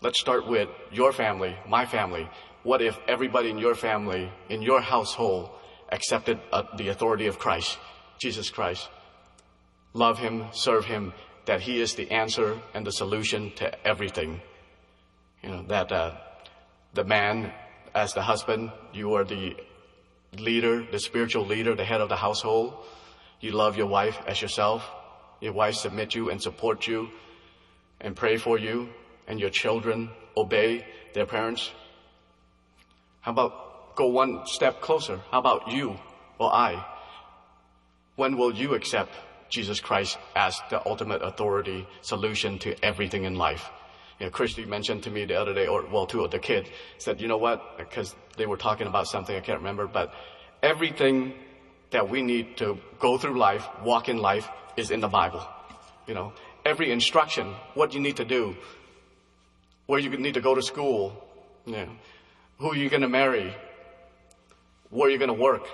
Let's 0.00 0.20
start 0.20 0.46
with 0.46 0.68
your 0.92 1.12
family, 1.12 1.56
my 1.68 1.86
family. 1.86 2.28
What 2.62 2.82
if 2.82 2.98
everybody 3.06 3.50
in 3.50 3.58
your 3.58 3.74
family, 3.74 4.30
in 4.48 4.62
your 4.62 4.80
household, 4.80 5.50
accepted 5.90 6.40
uh, 6.52 6.64
the 6.76 6.88
authority 6.88 7.26
of 7.26 7.38
Christ, 7.38 7.78
Jesus 8.18 8.50
Christ? 8.50 8.88
Love 9.92 10.18
Him, 10.18 10.46
serve 10.52 10.84
Him, 10.84 11.12
that 11.46 11.60
He 11.60 11.80
is 11.80 11.94
the 11.94 12.10
answer 12.10 12.58
and 12.74 12.86
the 12.86 12.92
solution 12.92 13.52
to 13.56 13.86
everything. 13.86 14.40
You 15.42 15.50
know, 15.50 15.62
that 15.68 15.92
uh, 15.92 16.16
the 16.94 17.04
man, 17.04 17.52
as 17.94 18.14
the 18.14 18.22
husband, 18.22 18.72
you 18.92 19.14
are 19.14 19.24
the 19.24 19.56
leader, 20.38 20.84
the 20.90 20.98
spiritual 20.98 21.46
leader, 21.46 21.74
the 21.74 21.84
head 21.84 22.00
of 22.00 22.08
the 22.08 22.16
household. 22.16 22.74
You 23.40 23.52
love 23.52 23.76
your 23.76 23.86
wife 23.86 24.18
as 24.26 24.40
yourself. 24.40 24.88
Your 25.40 25.52
wife 25.52 25.74
submit 25.74 26.14
you 26.14 26.30
and 26.30 26.40
support 26.40 26.86
you 26.86 27.08
and 28.00 28.16
pray 28.16 28.36
for 28.36 28.58
you 28.58 28.88
and 29.26 29.40
your 29.40 29.50
children 29.50 30.10
obey 30.36 30.86
their 31.14 31.26
parents. 31.26 31.70
How 33.20 33.32
about 33.32 33.96
go 33.96 34.06
one 34.08 34.46
step 34.46 34.80
closer? 34.80 35.20
How 35.30 35.38
about 35.38 35.70
you 35.70 35.96
or 36.38 36.52
I? 36.52 36.84
When 38.16 38.36
will 38.36 38.54
you 38.54 38.74
accept 38.74 39.12
Jesus 39.50 39.80
Christ 39.80 40.18
as 40.34 40.60
the 40.70 40.86
ultimate 40.86 41.22
authority 41.22 41.86
solution 42.02 42.58
to 42.60 42.84
everything 42.84 43.24
in 43.24 43.36
life? 43.36 43.70
you 44.18 44.26
know, 44.26 44.30
Christy 44.30 44.64
mentioned 44.64 45.02
to 45.04 45.10
me 45.10 45.24
the 45.24 45.34
other 45.34 45.54
day, 45.54 45.66
or 45.66 45.84
well, 45.86 46.06
two 46.06 46.24
of 46.24 46.30
the 46.30 46.38
kids 46.38 46.68
said, 46.98 47.20
you 47.20 47.28
know 47.28 47.36
what? 47.36 47.78
Because 47.78 48.14
they 48.36 48.46
were 48.46 48.56
talking 48.56 48.86
about 48.86 49.06
something 49.06 49.34
I 49.34 49.40
can't 49.40 49.58
remember, 49.58 49.86
but 49.86 50.14
everything 50.62 51.34
that 51.94 52.08
we 52.08 52.22
need 52.22 52.56
to 52.58 52.78
go 52.98 53.16
through 53.18 53.38
life, 53.38 53.66
walk 53.82 54.08
in 54.08 54.18
life, 54.18 54.48
is 54.76 54.90
in 54.90 55.00
the 55.00 55.08
Bible. 55.08 55.44
You 56.06 56.14
know, 56.14 56.32
every 56.64 56.92
instruction, 56.92 57.54
what 57.74 57.94
you 57.94 58.00
need 58.00 58.16
to 58.18 58.24
do, 58.24 58.56
where 59.86 59.98
you 59.98 60.10
need 60.10 60.34
to 60.34 60.40
go 60.40 60.54
to 60.54 60.62
school, 60.62 61.12
you 61.64 61.72
know, 61.72 61.88
who 62.58 62.74
you're 62.74 62.90
going 62.90 63.02
to 63.02 63.08
marry, 63.08 63.54
where 64.90 65.08
you're 65.08 65.18
going 65.18 65.34
to 65.34 65.42
work. 65.50 65.66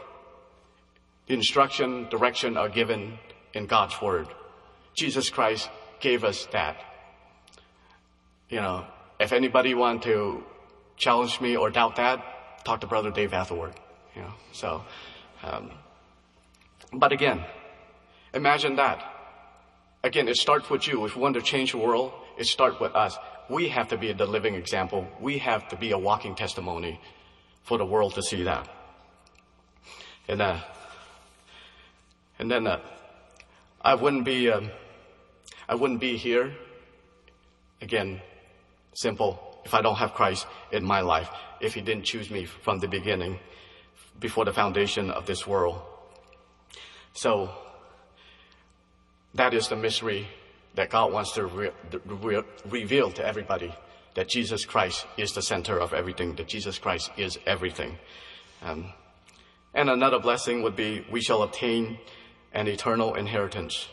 The 1.26 1.34
instruction, 1.34 2.08
direction 2.08 2.56
are 2.56 2.68
given 2.68 3.18
in 3.52 3.66
God's 3.66 4.00
Word. 4.00 4.28
Jesus 4.94 5.30
Christ 5.30 5.68
gave 6.00 6.24
us 6.24 6.46
that 6.52 6.76
you 8.50 8.60
know, 8.60 8.84
if 9.20 9.32
anybody 9.32 9.74
want 9.74 10.02
to 10.02 10.42
challenge 10.96 11.40
me 11.40 11.56
or 11.56 11.70
doubt 11.70 11.96
that, 11.96 12.64
talk 12.64 12.80
to 12.80 12.86
Brother 12.86 13.10
Dave 13.10 13.32
afterward. 13.32 13.72
You 14.16 14.22
know, 14.22 14.34
so, 14.52 14.84
um, 15.44 15.70
but 16.92 17.12
again, 17.12 17.44
imagine 18.34 18.76
that. 18.76 19.04
Again, 20.02 20.28
it 20.28 20.36
starts 20.36 20.70
with 20.70 20.86
you. 20.86 21.04
If 21.04 21.16
we 21.16 21.22
want 21.22 21.34
to 21.34 21.42
change 21.42 21.72
the 21.72 21.78
world, 21.78 22.12
it 22.38 22.46
starts 22.46 22.80
with 22.80 22.94
us. 22.94 23.16
We 23.48 23.68
have 23.68 23.88
to 23.88 23.98
be 23.98 24.12
the 24.12 24.26
living 24.26 24.54
example. 24.54 25.06
We 25.20 25.38
have 25.38 25.68
to 25.68 25.76
be 25.76 25.90
a 25.92 25.98
walking 25.98 26.34
testimony 26.34 27.00
for 27.64 27.76
the 27.76 27.84
world 27.84 28.14
to 28.14 28.22
see 28.22 28.44
that. 28.44 28.68
And, 30.28 30.40
uh, 30.40 30.60
and 32.38 32.50
then, 32.50 32.66
uh, 32.66 32.80
I 33.82 33.94
wouldn't 33.94 34.24
be, 34.24 34.50
um, 34.50 34.70
I 35.68 35.74
wouldn't 35.74 36.00
be 36.00 36.16
here 36.16 36.52
again 37.80 38.20
Simple. 38.94 39.60
If 39.64 39.74
I 39.74 39.82
don't 39.82 39.96
have 39.96 40.14
Christ 40.14 40.46
in 40.72 40.84
my 40.84 41.00
life, 41.00 41.30
if 41.60 41.74
He 41.74 41.80
didn't 41.80 42.04
choose 42.04 42.30
me 42.30 42.44
from 42.44 42.80
the 42.80 42.88
beginning, 42.88 43.38
before 44.18 44.44
the 44.44 44.52
foundation 44.52 45.10
of 45.10 45.26
this 45.26 45.46
world. 45.46 45.80
So, 47.12 47.50
That 49.34 49.54
is 49.54 49.68
the 49.68 49.76
mystery 49.76 50.26
that 50.74 50.90
God 50.90 51.12
wants 51.12 51.32
to 51.32 51.46
re- 51.46 51.70
re- 52.04 52.42
reveal 52.68 53.10
to 53.12 53.24
everybody 53.24 53.74
that 54.14 54.28
Jesus 54.28 54.64
Christ 54.64 55.06
is 55.16 55.32
the 55.32 55.42
center 55.42 55.78
of 55.78 55.94
everything, 55.94 56.34
that 56.34 56.48
Jesus 56.48 56.78
Christ 56.78 57.10
is 57.16 57.38
everything. 57.46 57.98
Um, 58.62 58.92
and 59.72 59.88
another 59.88 60.18
blessing 60.18 60.62
would 60.62 60.74
be 60.74 61.04
we 61.10 61.20
shall 61.20 61.42
obtain 61.42 61.98
an 62.52 62.66
eternal 62.66 63.14
inheritance. 63.14 63.86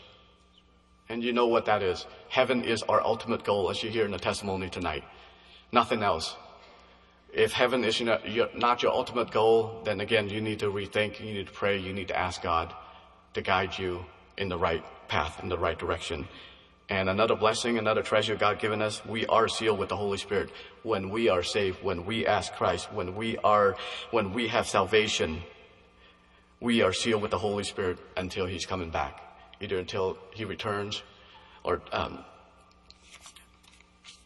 And 1.08 1.22
you 1.22 1.32
know 1.32 1.46
what 1.46 1.66
that 1.66 1.82
is. 1.82 2.04
Heaven 2.28 2.64
is 2.64 2.82
our 2.82 3.00
ultimate 3.00 3.44
goal, 3.44 3.70
as 3.70 3.82
you 3.82 3.90
hear 3.90 4.04
in 4.04 4.10
the 4.10 4.18
testimony 4.18 4.68
tonight. 4.68 5.04
Nothing 5.70 6.02
else. 6.02 6.34
If 7.32 7.52
heaven 7.52 7.84
is 7.84 8.00
not 8.00 8.82
your 8.82 8.92
ultimate 8.92 9.30
goal, 9.30 9.82
then 9.84 10.00
again, 10.00 10.28
you 10.28 10.40
need 10.40 10.58
to 10.58 10.66
rethink, 10.66 11.20
you 11.20 11.32
need 11.32 11.46
to 11.46 11.52
pray, 11.52 11.78
you 11.78 11.92
need 11.92 12.08
to 12.08 12.18
ask 12.18 12.42
God 12.42 12.74
to 13.34 13.42
guide 13.42 13.78
you 13.78 14.04
in 14.36 14.48
the 14.48 14.58
right 14.58 14.84
path, 15.08 15.40
in 15.42 15.48
the 15.48 15.58
right 15.58 15.78
direction. 15.78 16.28
And 16.90 17.10
another 17.10 17.36
blessing, 17.36 17.76
another 17.76 18.02
treasure 18.02 18.34
God 18.34 18.60
given 18.60 18.80
us, 18.80 19.04
we 19.04 19.26
are 19.26 19.46
sealed 19.46 19.78
with 19.78 19.90
the 19.90 19.96
Holy 19.96 20.16
Spirit. 20.16 20.50
When 20.82 21.10
we 21.10 21.28
are 21.28 21.42
saved, 21.42 21.82
when 21.82 22.06
we 22.06 22.26
ask 22.26 22.52
Christ, 22.54 22.90
when 22.92 23.14
we 23.14 23.36
are, 23.38 23.76
when 24.10 24.32
we 24.32 24.48
have 24.48 24.66
salvation, 24.66 25.42
we 26.60 26.80
are 26.80 26.94
sealed 26.94 27.20
with 27.20 27.30
the 27.30 27.38
Holy 27.38 27.64
Spirit 27.64 27.98
until 28.16 28.46
He's 28.46 28.64
coming 28.64 28.90
back. 28.90 29.20
Either 29.60 29.78
until 29.78 30.16
He 30.32 30.46
returns 30.46 31.02
or, 31.62 31.82
um, 31.92 32.24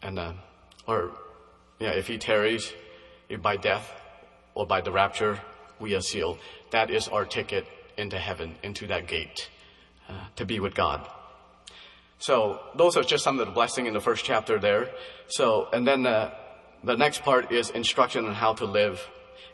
and, 0.01 0.17
uh, 0.17 0.33
or, 0.87 1.11
yeah, 1.79 1.89
if 1.89 2.07
He 2.07 2.17
tarries, 2.17 2.71
if 3.27 3.41
by 3.41 3.57
death 3.57 3.91
or 4.55 4.65
by 4.65 4.79
the 4.79 4.91
rapture, 4.91 5.37
we 5.79 5.95
are 5.95 6.01
sealed. 6.01 6.39
That 6.71 6.89
is 6.89 7.09
our 7.09 7.25
ticket 7.25 7.67
into 7.97 8.17
heaven, 8.17 8.55
into 8.63 8.87
that 8.87 9.07
gate, 9.07 9.49
uh, 10.09 10.13
to 10.35 10.45
be 10.45 10.59
with 10.59 10.75
God. 10.75 11.07
So 12.19 12.61
those 12.75 12.95
are 12.95 13.03
just 13.03 13.23
some 13.23 13.39
of 13.39 13.45
the 13.45 13.51
blessing 13.51 13.85
in 13.85 13.93
the 13.93 13.99
first 13.99 14.23
chapter 14.23 14.57
there. 14.59 14.89
So, 15.27 15.67
and 15.73 15.85
then 15.85 16.05
uh, 16.05 16.31
the 16.83 16.95
next 16.95 17.23
part 17.23 17.51
is 17.51 17.69
instruction 17.69 18.25
on 18.25 18.33
how 18.33 18.53
to 18.55 18.65
live. 18.65 19.05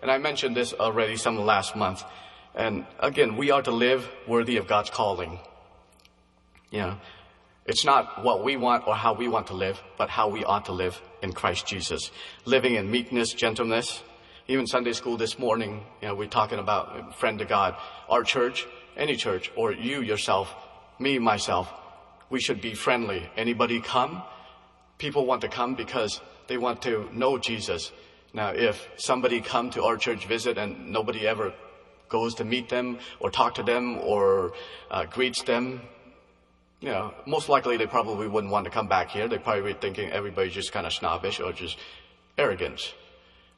And 0.02 0.12
I 0.12 0.18
mentioned 0.18 0.56
this 0.56 0.74
already 0.74 1.18
some 1.18 1.38
last 1.38 1.76
month. 1.76 2.04
And 2.56 2.86
again, 3.00 3.38
we 3.38 3.52
are 3.52 3.62
to 3.62 3.72
live 3.72 4.08
worthy 4.28 4.58
of 4.58 4.68
God's 4.68 4.90
calling. 4.90 5.40
You 6.72 6.80
know, 6.80 6.98
it's 7.66 7.86
not 7.86 8.24
what 8.24 8.44
we 8.44 8.58
want 8.58 8.88
or 8.88 8.96
how 8.96 9.14
we 9.14 9.28
want 9.28 9.48
to 9.48 9.54
live, 9.54 9.82
but 9.98 10.10
how 10.10 10.28
we 10.30 10.44
ought 10.44 10.66
to 10.66 10.72
live 10.72 11.02
in 11.22 11.34
Christ 11.34 11.68
Jesus. 11.68 12.12
Living 12.46 12.76
in 12.76 12.90
meekness, 12.90 13.34
gentleness. 13.34 14.02
Even 14.50 14.66
Sunday 14.66 14.94
school 14.94 15.16
this 15.16 15.38
morning, 15.38 15.84
you 16.02 16.08
know, 16.08 16.16
we're 16.16 16.28
talking 16.28 16.58
about 16.58 17.16
friend 17.20 17.38
to 17.38 17.46
God. 17.46 17.76
Our 18.10 18.24
church, 18.24 18.66
any 18.98 19.16
church, 19.16 19.52
or 19.56 19.72
you 19.72 20.02
yourself, 20.02 20.52
me, 20.98 21.20
myself, 21.20 21.72
we 22.32 22.40
should 22.40 22.60
be 22.60 22.74
friendly. 22.74 23.30
Anybody 23.38 23.80
come? 23.80 24.24
People 24.98 25.28
want 25.28 25.42
to 25.42 25.50
come 25.50 25.76
because 25.76 26.20
they 26.48 26.58
want 26.58 26.82
to 26.82 27.08
know 27.14 27.38
Jesus. 27.38 27.92
Now, 28.34 28.50
if 28.50 28.88
somebody 28.98 29.40
come 29.40 29.70
to 29.70 29.84
our 29.84 29.98
church 29.98 30.26
visit 30.26 30.58
and 30.58 30.92
nobody 30.92 31.28
ever 31.28 31.54
goes 32.08 32.34
to 32.36 32.44
meet 32.44 32.70
them 32.70 32.98
or 33.20 33.30
talk 33.30 33.54
to 33.54 33.64
them 33.64 34.00
or 34.00 34.54
uh, 34.90 35.06
greets 35.06 35.44
them, 35.44 35.80
you 36.80 36.90
know, 36.90 37.14
most 37.28 37.50
likely 37.50 37.78
they 37.78 37.86
probably 37.86 38.28
wouldn't 38.28 38.52
want 38.52 38.66
to 38.66 38.72
come 38.72 38.88
back 38.88 39.12
here. 39.12 39.28
They 39.28 39.38
probably 39.38 39.74
be 39.74 39.80
thinking 39.80 40.10
everybody's 40.10 40.54
just 40.54 40.72
kind 40.72 40.88
of 40.88 40.94
snobbish 40.94 41.40
or 41.40 41.54
just 41.54 41.78
arrogant. 42.36 42.96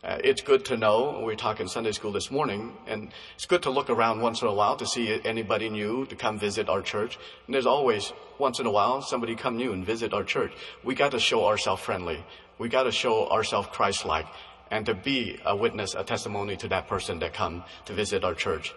Uh, 0.03 0.17
it's 0.23 0.41
good 0.41 0.65
to 0.65 0.75
know. 0.75 1.19
We 1.19 1.25
were 1.25 1.35
talking 1.35 1.67
Sunday 1.67 1.91
school 1.91 2.11
this 2.11 2.31
morning, 2.31 2.73
and 2.87 3.11
it's 3.35 3.45
good 3.45 3.61
to 3.63 3.69
look 3.69 3.91
around 3.91 4.19
once 4.19 4.41
in 4.41 4.47
a 4.47 4.53
while 4.53 4.75
to 4.77 4.85
see 4.87 5.21
anybody 5.23 5.69
new 5.69 6.07
to 6.07 6.15
come 6.15 6.39
visit 6.39 6.69
our 6.69 6.81
church. 6.81 7.19
And 7.45 7.53
there's 7.53 7.67
always 7.67 8.11
once 8.39 8.59
in 8.59 8.65
a 8.65 8.71
while 8.71 9.03
somebody 9.03 9.35
come 9.35 9.57
new 9.57 9.73
and 9.73 9.85
visit 9.85 10.11
our 10.11 10.23
church. 10.23 10.53
We 10.83 10.95
got 10.95 11.11
to 11.11 11.19
show 11.19 11.45
ourselves 11.45 11.83
friendly. 11.83 12.25
We 12.57 12.67
got 12.67 12.83
to 12.83 12.91
show 12.91 13.29
ourselves 13.29 13.67
Christ-like, 13.71 14.25
and 14.71 14.87
to 14.87 14.95
be 14.95 15.39
a 15.45 15.55
witness, 15.55 15.93
a 15.93 16.03
testimony 16.03 16.57
to 16.57 16.67
that 16.69 16.87
person 16.87 17.19
that 17.19 17.35
come 17.35 17.63
to 17.85 17.93
visit 17.93 18.23
our 18.23 18.33
church. 18.33 18.73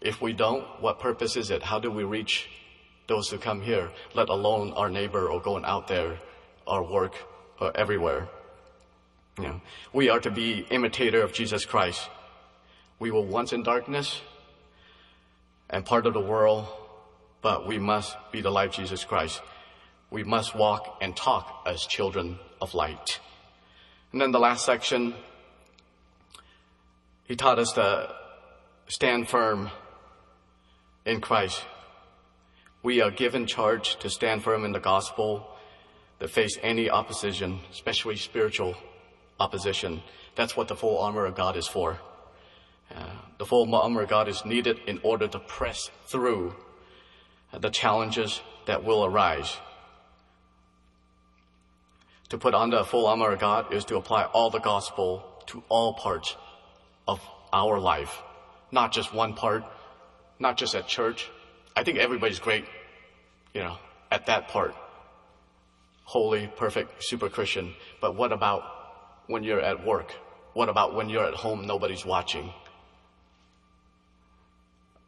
If 0.00 0.20
we 0.20 0.32
don't, 0.32 0.64
what 0.80 0.98
purpose 0.98 1.36
is 1.36 1.52
it? 1.52 1.62
How 1.62 1.78
do 1.78 1.92
we 1.92 2.02
reach 2.02 2.48
those 3.06 3.28
who 3.28 3.38
come 3.38 3.62
here, 3.62 3.88
let 4.14 4.30
alone 4.30 4.72
our 4.72 4.90
neighbor 4.90 5.28
or 5.28 5.40
going 5.40 5.64
out 5.64 5.86
there, 5.86 6.18
our 6.66 6.82
work, 6.82 7.14
or 7.60 7.70
everywhere? 7.76 8.28
Know, 9.38 9.44
mm-hmm. 9.44 9.58
we 9.96 10.10
are 10.10 10.20
to 10.20 10.30
be 10.30 10.66
imitator 10.70 11.22
of 11.22 11.32
Jesus 11.32 11.64
Christ. 11.64 12.08
We 12.98 13.10
were 13.10 13.22
once 13.22 13.52
in 13.52 13.62
darkness 13.62 14.20
and 15.70 15.84
part 15.84 16.06
of 16.06 16.12
the 16.12 16.20
world, 16.20 16.66
but 17.40 17.66
we 17.66 17.78
must 17.78 18.14
be 18.30 18.42
the 18.42 18.50
light 18.50 18.68
of 18.68 18.74
Jesus 18.74 19.04
Christ. 19.04 19.40
We 20.10 20.22
must 20.22 20.54
walk 20.54 20.98
and 21.00 21.16
talk 21.16 21.62
as 21.66 21.80
children 21.80 22.38
of 22.60 22.74
light. 22.74 23.20
And 24.12 24.20
then 24.20 24.32
the 24.32 24.38
last 24.38 24.66
section, 24.66 25.14
he 27.24 27.34
taught 27.34 27.58
us 27.58 27.72
to 27.72 28.14
stand 28.88 29.28
firm 29.28 29.70
in 31.06 31.22
Christ. 31.22 31.64
We 32.82 33.00
are 33.00 33.10
given 33.10 33.46
charge 33.46 33.96
to 34.00 34.10
stand 34.10 34.42
firm 34.42 34.66
in 34.66 34.72
the 34.72 34.80
gospel, 34.80 35.48
to 36.20 36.28
face 36.28 36.58
any 36.62 36.90
opposition, 36.90 37.60
especially 37.70 38.16
spiritual 38.16 38.76
opposition. 39.44 40.02
That's 40.34 40.56
what 40.56 40.68
the 40.68 40.76
full 40.76 40.98
armor 41.06 41.24
of 41.26 41.34
God 41.34 41.56
is 41.56 41.66
for. 41.66 41.98
Uh, 42.94 43.16
the 43.38 43.46
full 43.46 43.74
armor 43.74 44.02
of 44.02 44.08
God 44.08 44.28
is 44.28 44.44
needed 44.44 44.80
in 44.86 45.00
order 45.02 45.26
to 45.28 45.38
press 45.38 45.90
through 46.06 46.54
the 47.58 47.70
challenges 47.70 48.40
that 48.66 48.84
will 48.84 49.04
arise. 49.04 49.56
To 52.30 52.38
put 52.38 52.54
on 52.54 52.70
the 52.70 52.84
full 52.84 53.06
armor 53.06 53.32
of 53.32 53.40
God 53.40 53.74
is 53.74 53.84
to 53.86 53.96
apply 53.96 54.24
all 54.24 54.50
the 54.50 54.58
gospel 54.72 55.24
to 55.46 55.62
all 55.68 55.94
parts 55.94 56.36
of 57.06 57.20
our 57.52 57.78
life, 57.78 58.22
not 58.70 58.92
just 58.92 59.12
one 59.12 59.34
part, 59.34 59.64
not 60.38 60.56
just 60.56 60.74
at 60.74 60.86
church. 60.86 61.28
I 61.76 61.84
think 61.84 61.98
everybody's 61.98 62.38
great, 62.38 62.64
you 63.52 63.62
know, 63.62 63.76
at 64.10 64.26
that 64.26 64.48
part. 64.48 64.74
Holy, 66.04 66.46
perfect, 66.56 67.04
super 67.04 67.28
Christian. 67.28 67.74
But 68.00 68.16
what 68.16 68.32
about 68.32 68.62
when 69.32 69.42
you're 69.42 69.60
at 69.60 69.84
work? 69.84 70.12
What 70.52 70.68
about 70.68 70.94
when 70.94 71.08
you're 71.08 71.24
at 71.24 71.34
home, 71.34 71.66
nobody's 71.66 72.04
watching? 72.04 72.52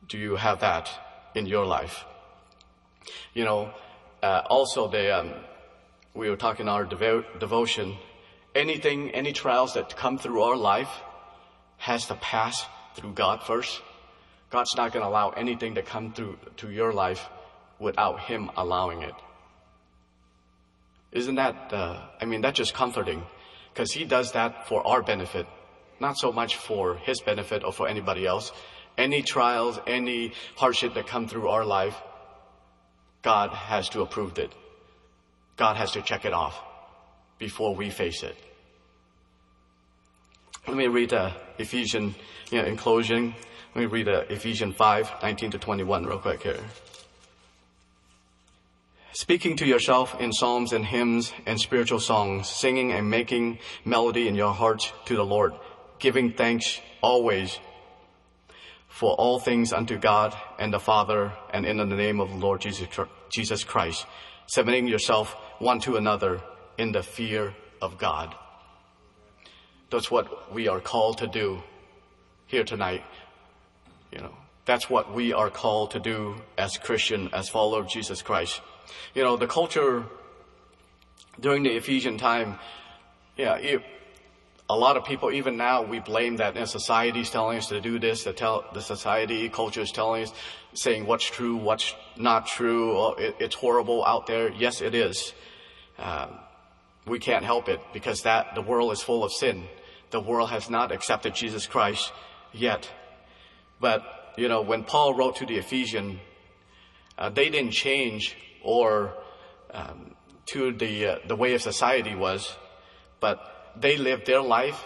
Do 0.08 0.18
you 0.18 0.36
have 0.36 0.60
that 0.60 0.90
in 1.34 1.46
your 1.46 1.66
life? 1.66 2.04
You 3.34 3.44
know, 3.44 3.70
uh, 4.22 4.42
also 4.46 4.88
the, 4.88 5.18
um, 5.18 5.34
we 6.14 6.30
were 6.30 6.36
talking 6.36 6.68
our 6.68 6.84
devo- 6.86 7.38
devotion. 7.38 7.96
Anything, 8.54 9.10
any 9.10 9.32
trials 9.32 9.74
that 9.74 9.94
come 9.96 10.18
through 10.18 10.42
our 10.42 10.56
life 10.56 10.90
has 11.76 12.06
to 12.06 12.14
pass 12.14 12.64
through 12.96 13.12
God 13.12 13.42
first. 13.42 13.80
God's 14.50 14.74
not 14.76 14.92
going 14.92 15.02
to 15.02 15.08
allow 15.08 15.30
anything 15.30 15.74
to 15.74 15.82
come 15.82 16.12
through 16.12 16.38
to 16.58 16.70
your 16.70 16.92
life 16.92 17.28
without 17.78 18.20
Him 18.20 18.50
allowing 18.56 19.02
it. 19.02 19.14
Isn't 21.12 21.34
that, 21.34 21.72
uh, 21.72 22.00
I 22.20 22.24
mean, 22.24 22.40
that's 22.40 22.56
just 22.56 22.74
comforting 22.74 23.22
because 23.74 23.90
he 23.90 24.04
does 24.04 24.32
that 24.32 24.68
for 24.68 24.86
our 24.86 25.02
benefit, 25.02 25.46
not 25.98 26.16
so 26.16 26.30
much 26.30 26.56
for 26.56 26.94
his 26.94 27.20
benefit 27.20 27.64
or 27.64 27.72
for 27.72 27.88
anybody 27.88 28.24
else. 28.24 28.52
Any 28.96 29.20
trials, 29.22 29.80
any 29.84 30.32
hardship 30.54 30.94
that 30.94 31.08
come 31.08 31.26
through 31.26 31.48
our 31.48 31.64
life, 31.64 32.00
God 33.22 33.50
has 33.50 33.88
to 33.90 34.02
approve 34.02 34.38
it. 34.38 34.54
God 35.56 35.76
has 35.76 35.90
to 35.92 36.02
check 36.02 36.24
it 36.24 36.32
off 36.32 36.56
before 37.38 37.74
we 37.74 37.90
face 37.90 38.22
it. 38.22 38.36
Let 40.68 40.76
me 40.76 40.86
read 40.86 41.12
uh, 41.12 41.32
Ephesians, 41.58 42.14
you 42.52 42.62
know, 42.62 42.68
in 42.68 42.76
closing, 42.76 43.34
let 43.74 43.80
me 43.80 43.86
read 43.86 44.08
uh, 44.08 44.22
Ephesians 44.30 44.76
5, 44.76 45.10
19 45.20 45.50
to 45.50 45.58
21 45.58 46.06
real 46.06 46.18
quick 46.18 46.44
here 46.44 46.60
speaking 49.14 49.56
to 49.56 49.66
yourself 49.66 50.20
in 50.20 50.32
psalms 50.32 50.72
and 50.72 50.84
hymns 50.84 51.32
and 51.46 51.60
spiritual 51.60 52.00
songs, 52.00 52.48
singing 52.48 52.90
and 52.92 53.08
making 53.08 53.58
melody 53.84 54.26
in 54.26 54.34
your 54.34 54.52
hearts 54.52 54.92
to 55.06 55.14
the 55.14 55.24
Lord, 55.24 55.54
giving 56.00 56.32
thanks 56.32 56.80
always 57.00 57.58
for 58.88 59.14
all 59.14 59.38
things 59.38 59.72
unto 59.72 59.96
God 59.98 60.36
and 60.58 60.72
the 60.72 60.80
Father 60.80 61.32
and 61.52 61.64
in 61.64 61.76
the 61.76 61.84
name 61.84 62.20
of 62.20 62.28
the 62.28 62.36
Lord 62.36 62.60
Jesus 62.60 63.64
Christ, 63.64 64.06
submitting 64.46 64.88
yourself 64.88 65.36
one 65.60 65.80
to 65.80 65.96
another 65.96 66.40
in 66.76 66.90
the 66.90 67.02
fear 67.02 67.54
of 67.80 67.98
God. 67.98 68.34
That's 69.90 70.10
what 70.10 70.52
we 70.52 70.66
are 70.66 70.80
called 70.80 71.18
to 71.18 71.28
do 71.28 71.62
here 72.46 72.64
tonight. 72.64 73.04
You 74.10 74.18
know, 74.18 74.34
that's 74.64 74.90
what 74.90 75.14
we 75.14 75.32
are 75.32 75.50
called 75.50 75.92
to 75.92 76.00
do 76.00 76.36
as 76.58 76.78
Christian, 76.78 77.30
as 77.32 77.48
follower 77.48 77.80
of 77.80 77.88
Jesus 77.88 78.20
Christ. 78.20 78.60
You 79.14 79.22
know, 79.22 79.36
the 79.36 79.46
culture 79.46 80.04
during 81.40 81.62
the 81.62 81.70
Ephesian 81.70 82.18
time, 82.18 82.58
yeah, 83.36 83.56
it, 83.56 83.82
a 84.68 84.76
lot 84.76 84.96
of 84.96 85.04
people, 85.04 85.30
even 85.30 85.56
now, 85.56 85.82
we 85.82 85.98
blame 85.98 86.36
that 86.36 86.56
society 86.68 87.20
is 87.20 87.30
telling 87.30 87.58
us 87.58 87.68
to 87.68 87.80
do 87.80 87.98
this, 87.98 88.24
the, 88.24 88.32
tell, 88.32 88.64
the 88.72 88.80
society, 88.80 89.48
culture 89.48 89.82
is 89.82 89.92
telling 89.92 90.22
us, 90.22 90.32
saying 90.72 91.06
what's 91.06 91.26
true, 91.26 91.56
what's 91.56 91.94
not 92.16 92.46
true, 92.46 93.14
it, 93.16 93.36
it's 93.38 93.54
horrible 93.54 94.04
out 94.04 94.26
there. 94.26 94.50
Yes, 94.50 94.80
it 94.80 94.94
is. 94.94 95.32
Um, 95.98 96.30
we 97.06 97.18
can't 97.18 97.44
help 97.44 97.68
it 97.68 97.80
because 97.92 98.22
that, 98.22 98.54
the 98.54 98.62
world 98.62 98.92
is 98.92 99.02
full 99.02 99.22
of 99.22 99.32
sin. 99.32 99.64
The 100.10 100.20
world 100.20 100.50
has 100.50 100.70
not 100.70 100.92
accepted 100.92 101.34
Jesus 101.34 101.66
Christ 101.66 102.12
yet. 102.52 102.90
But, 103.80 104.32
you 104.36 104.48
know, 104.48 104.62
when 104.62 104.84
Paul 104.84 105.14
wrote 105.14 105.36
to 105.36 105.46
the 105.46 105.58
Ephesian, 105.58 106.20
uh, 107.18 107.28
they 107.28 107.50
didn't 107.50 107.72
change 107.72 108.34
or 108.64 109.14
um, 109.72 110.14
to 110.46 110.72
the 110.72 111.06
uh, 111.06 111.18
the 111.26 111.36
way 111.36 111.54
of 111.54 111.62
society 111.62 112.14
was, 112.14 112.56
but 113.20 113.72
they 113.76 113.96
lived 113.96 114.26
their 114.26 114.42
life 114.42 114.84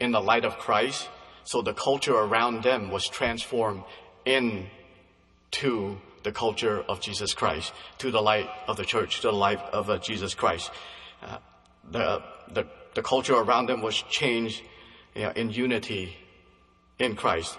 in 0.00 0.12
the 0.12 0.20
light 0.20 0.44
of 0.44 0.58
Christ. 0.58 1.08
So 1.44 1.62
the 1.62 1.74
culture 1.74 2.14
around 2.14 2.62
them 2.62 2.90
was 2.90 3.08
transformed 3.08 3.82
into 4.24 5.98
the 6.22 6.32
culture 6.32 6.82
of 6.88 7.00
Jesus 7.00 7.34
Christ, 7.34 7.72
to 7.98 8.10
the 8.10 8.22
light 8.22 8.48
of 8.68 8.76
the 8.76 8.84
church, 8.84 9.20
to 9.22 9.28
the 9.28 9.32
light 9.32 9.60
of 9.72 9.90
uh, 9.90 9.98
Jesus 9.98 10.34
Christ. 10.34 10.70
Uh, 11.22 11.38
the, 11.90 12.22
the 12.52 12.66
the 12.94 13.02
culture 13.02 13.34
around 13.34 13.66
them 13.66 13.82
was 13.82 14.02
changed 14.10 14.62
you 15.14 15.22
know, 15.22 15.32
in 15.34 15.50
unity 15.50 16.16
in 16.98 17.16
Christ 17.16 17.58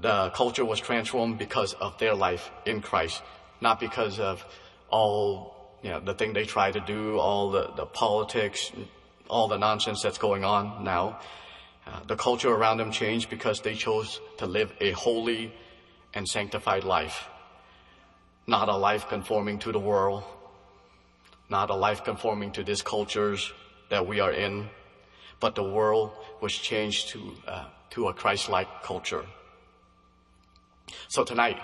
the 0.00 0.30
culture 0.30 0.64
was 0.64 0.80
transformed 0.80 1.38
because 1.38 1.74
of 1.74 1.98
their 1.98 2.14
life 2.14 2.50
in 2.66 2.80
Christ, 2.80 3.22
not 3.60 3.80
because 3.80 4.18
of 4.18 4.44
all, 4.94 5.76
you 5.82 5.90
know, 5.90 5.98
the 5.98 6.14
thing 6.14 6.32
they 6.32 6.44
try 6.44 6.70
to 6.70 6.80
do, 6.80 7.18
all 7.18 7.50
the, 7.50 7.64
the 7.74 7.86
politics, 7.86 8.70
all 9.28 9.48
the 9.48 9.58
nonsense 9.58 10.02
that's 10.02 10.18
going 10.18 10.44
on 10.44 10.84
now. 10.84 11.18
Uh, 11.86 12.00
the 12.06 12.16
culture 12.16 12.52
around 12.58 12.76
them 12.78 12.92
changed 12.92 13.28
because 13.28 13.60
they 13.60 13.74
chose 13.74 14.20
to 14.38 14.46
live 14.46 14.70
a 14.80 14.92
holy 14.92 15.52
and 16.14 16.28
sanctified 16.28 16.84
life. 16.84 17.28
Not 18.46 18.68
a 18.68 18.76
life 18.76 19.08
conforming 19.08 19.58
to 19.60 19.72
the 19.72 19.80
world, 19.80 20.22
not 21.50 21.70
a 21.70 21.74
life 21.74 22.04
conforming 22.04 22.52
to 22.52 22.62
these 22.62 22.82
cultures 22.82 23.52
that 23.90 24.06
we 24.06 24.20
are 24.20 24.32
in, 24.32 24.68
but 25.40 25.54
the 25.54 25.64
world 25.64 26.10
was 26.40 26.52
changed 26.52 27.08
to, 27.08 27.20
uh, 27.48 27.66
to 27.90 28.08
a 28.08 28.14
Christ-like 28.14 28.82
culture. 28.82 29.24
So 31.08 31.24
tonight, 31.24 31.58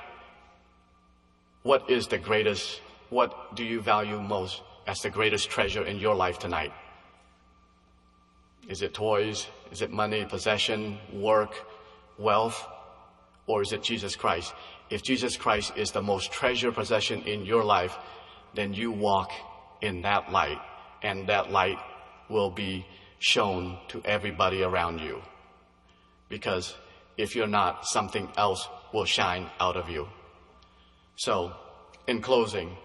what 1.62 1.88
is 1.88 2.08
the 2.08 2.18
greatest, 2.18 2.80
what 3.11 3.55
do 3.57 3.64
you 3.64 3.81
value 3.81 4.20
most 4.20 4.62
as 4.87 5.01
the 5.01 5.11
greatest 5.11 5.51
treasure 5.51 5.85
in 5.85 5.99
your 5.99 6.14
life 6.14 6.38
tonight? 6.38 6.73
Is 8.68 8.83
it 8.83 8.94
toys? 8.94 9.46
Is 9.73 9.83
it 9.83 9.90
money, 9.90 10.25
possession, 10.25 10.99
work, 11.12 11.55
wealth? 12.18 12.66
Or 13.46 13.62
is 13.62 13.73
it 13.73 13.83
Jesus 13.83 14.14
Christ? 14.14 14.55
If 14.90 15.03
Jesus 15.03 15.37
Christ 15.37 15.73
is 15.77 15.90
the 15.90 16.03
most 16.03 16.33
treasured 16.33 16.75
possession 16.75 17.23
in 17.23 17.44
your 17.44 17.64
life, 17.64 17.96
then 18.55 18.73
you 18.73 18.92
walk 18.92 19.31
in 19.81 20.03
that 20.03 20.31
light 20.31 20.61
and 21.03 21.29
that 21.29 21.51
light 21.51 21.79
will 22.29 22.51
be 22.51 22.87
shown 23.18 23.79
to 23.88 24.01
everybody 24.05 24.62
around 24.62 25.01
you. 25.01 25.20
Because 26.29 26.75
if 27.16 27.35
you're 27.35 27.46
not, 27.46 27.87
something 27.87 28.29
else 28.37 28.68
will 28.92 29.05
shine 29.05 29.51
out 29.59 29.77
of 29.77 29.88
you. 29.88 30.09
So, 31.16 31.53
in 32.07 32.23
closing, 32.23 32.77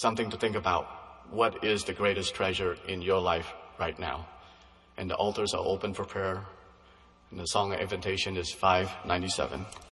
something 0.00 0.30
to 0.30 0.36
think 0.36 0.56
about. 0.56 0.86
What 1.30 1.62
is 1.62 1.84
the 1.84 1.92
greatest 1.92 2.34
treasure 2.34 2.76
in 2.88 3.02
your 3.02 3.20
life 3.20 3.52
right 3.78 3.98
now? 3.98 4.26
And 4.96 5.08
the 5.08 5.14
altars 5.14 5.54
are 5.54 5.64
open 5.64 5.94
for 5.94 6.04
prayer. 6.04 6.44
And 7.30 7.38
the 7.38 7.46
song 7.46 7.72
of 7.72 7.80
invitation 7.80 8.36
is 8.36 8.50
597. 8.50 9.89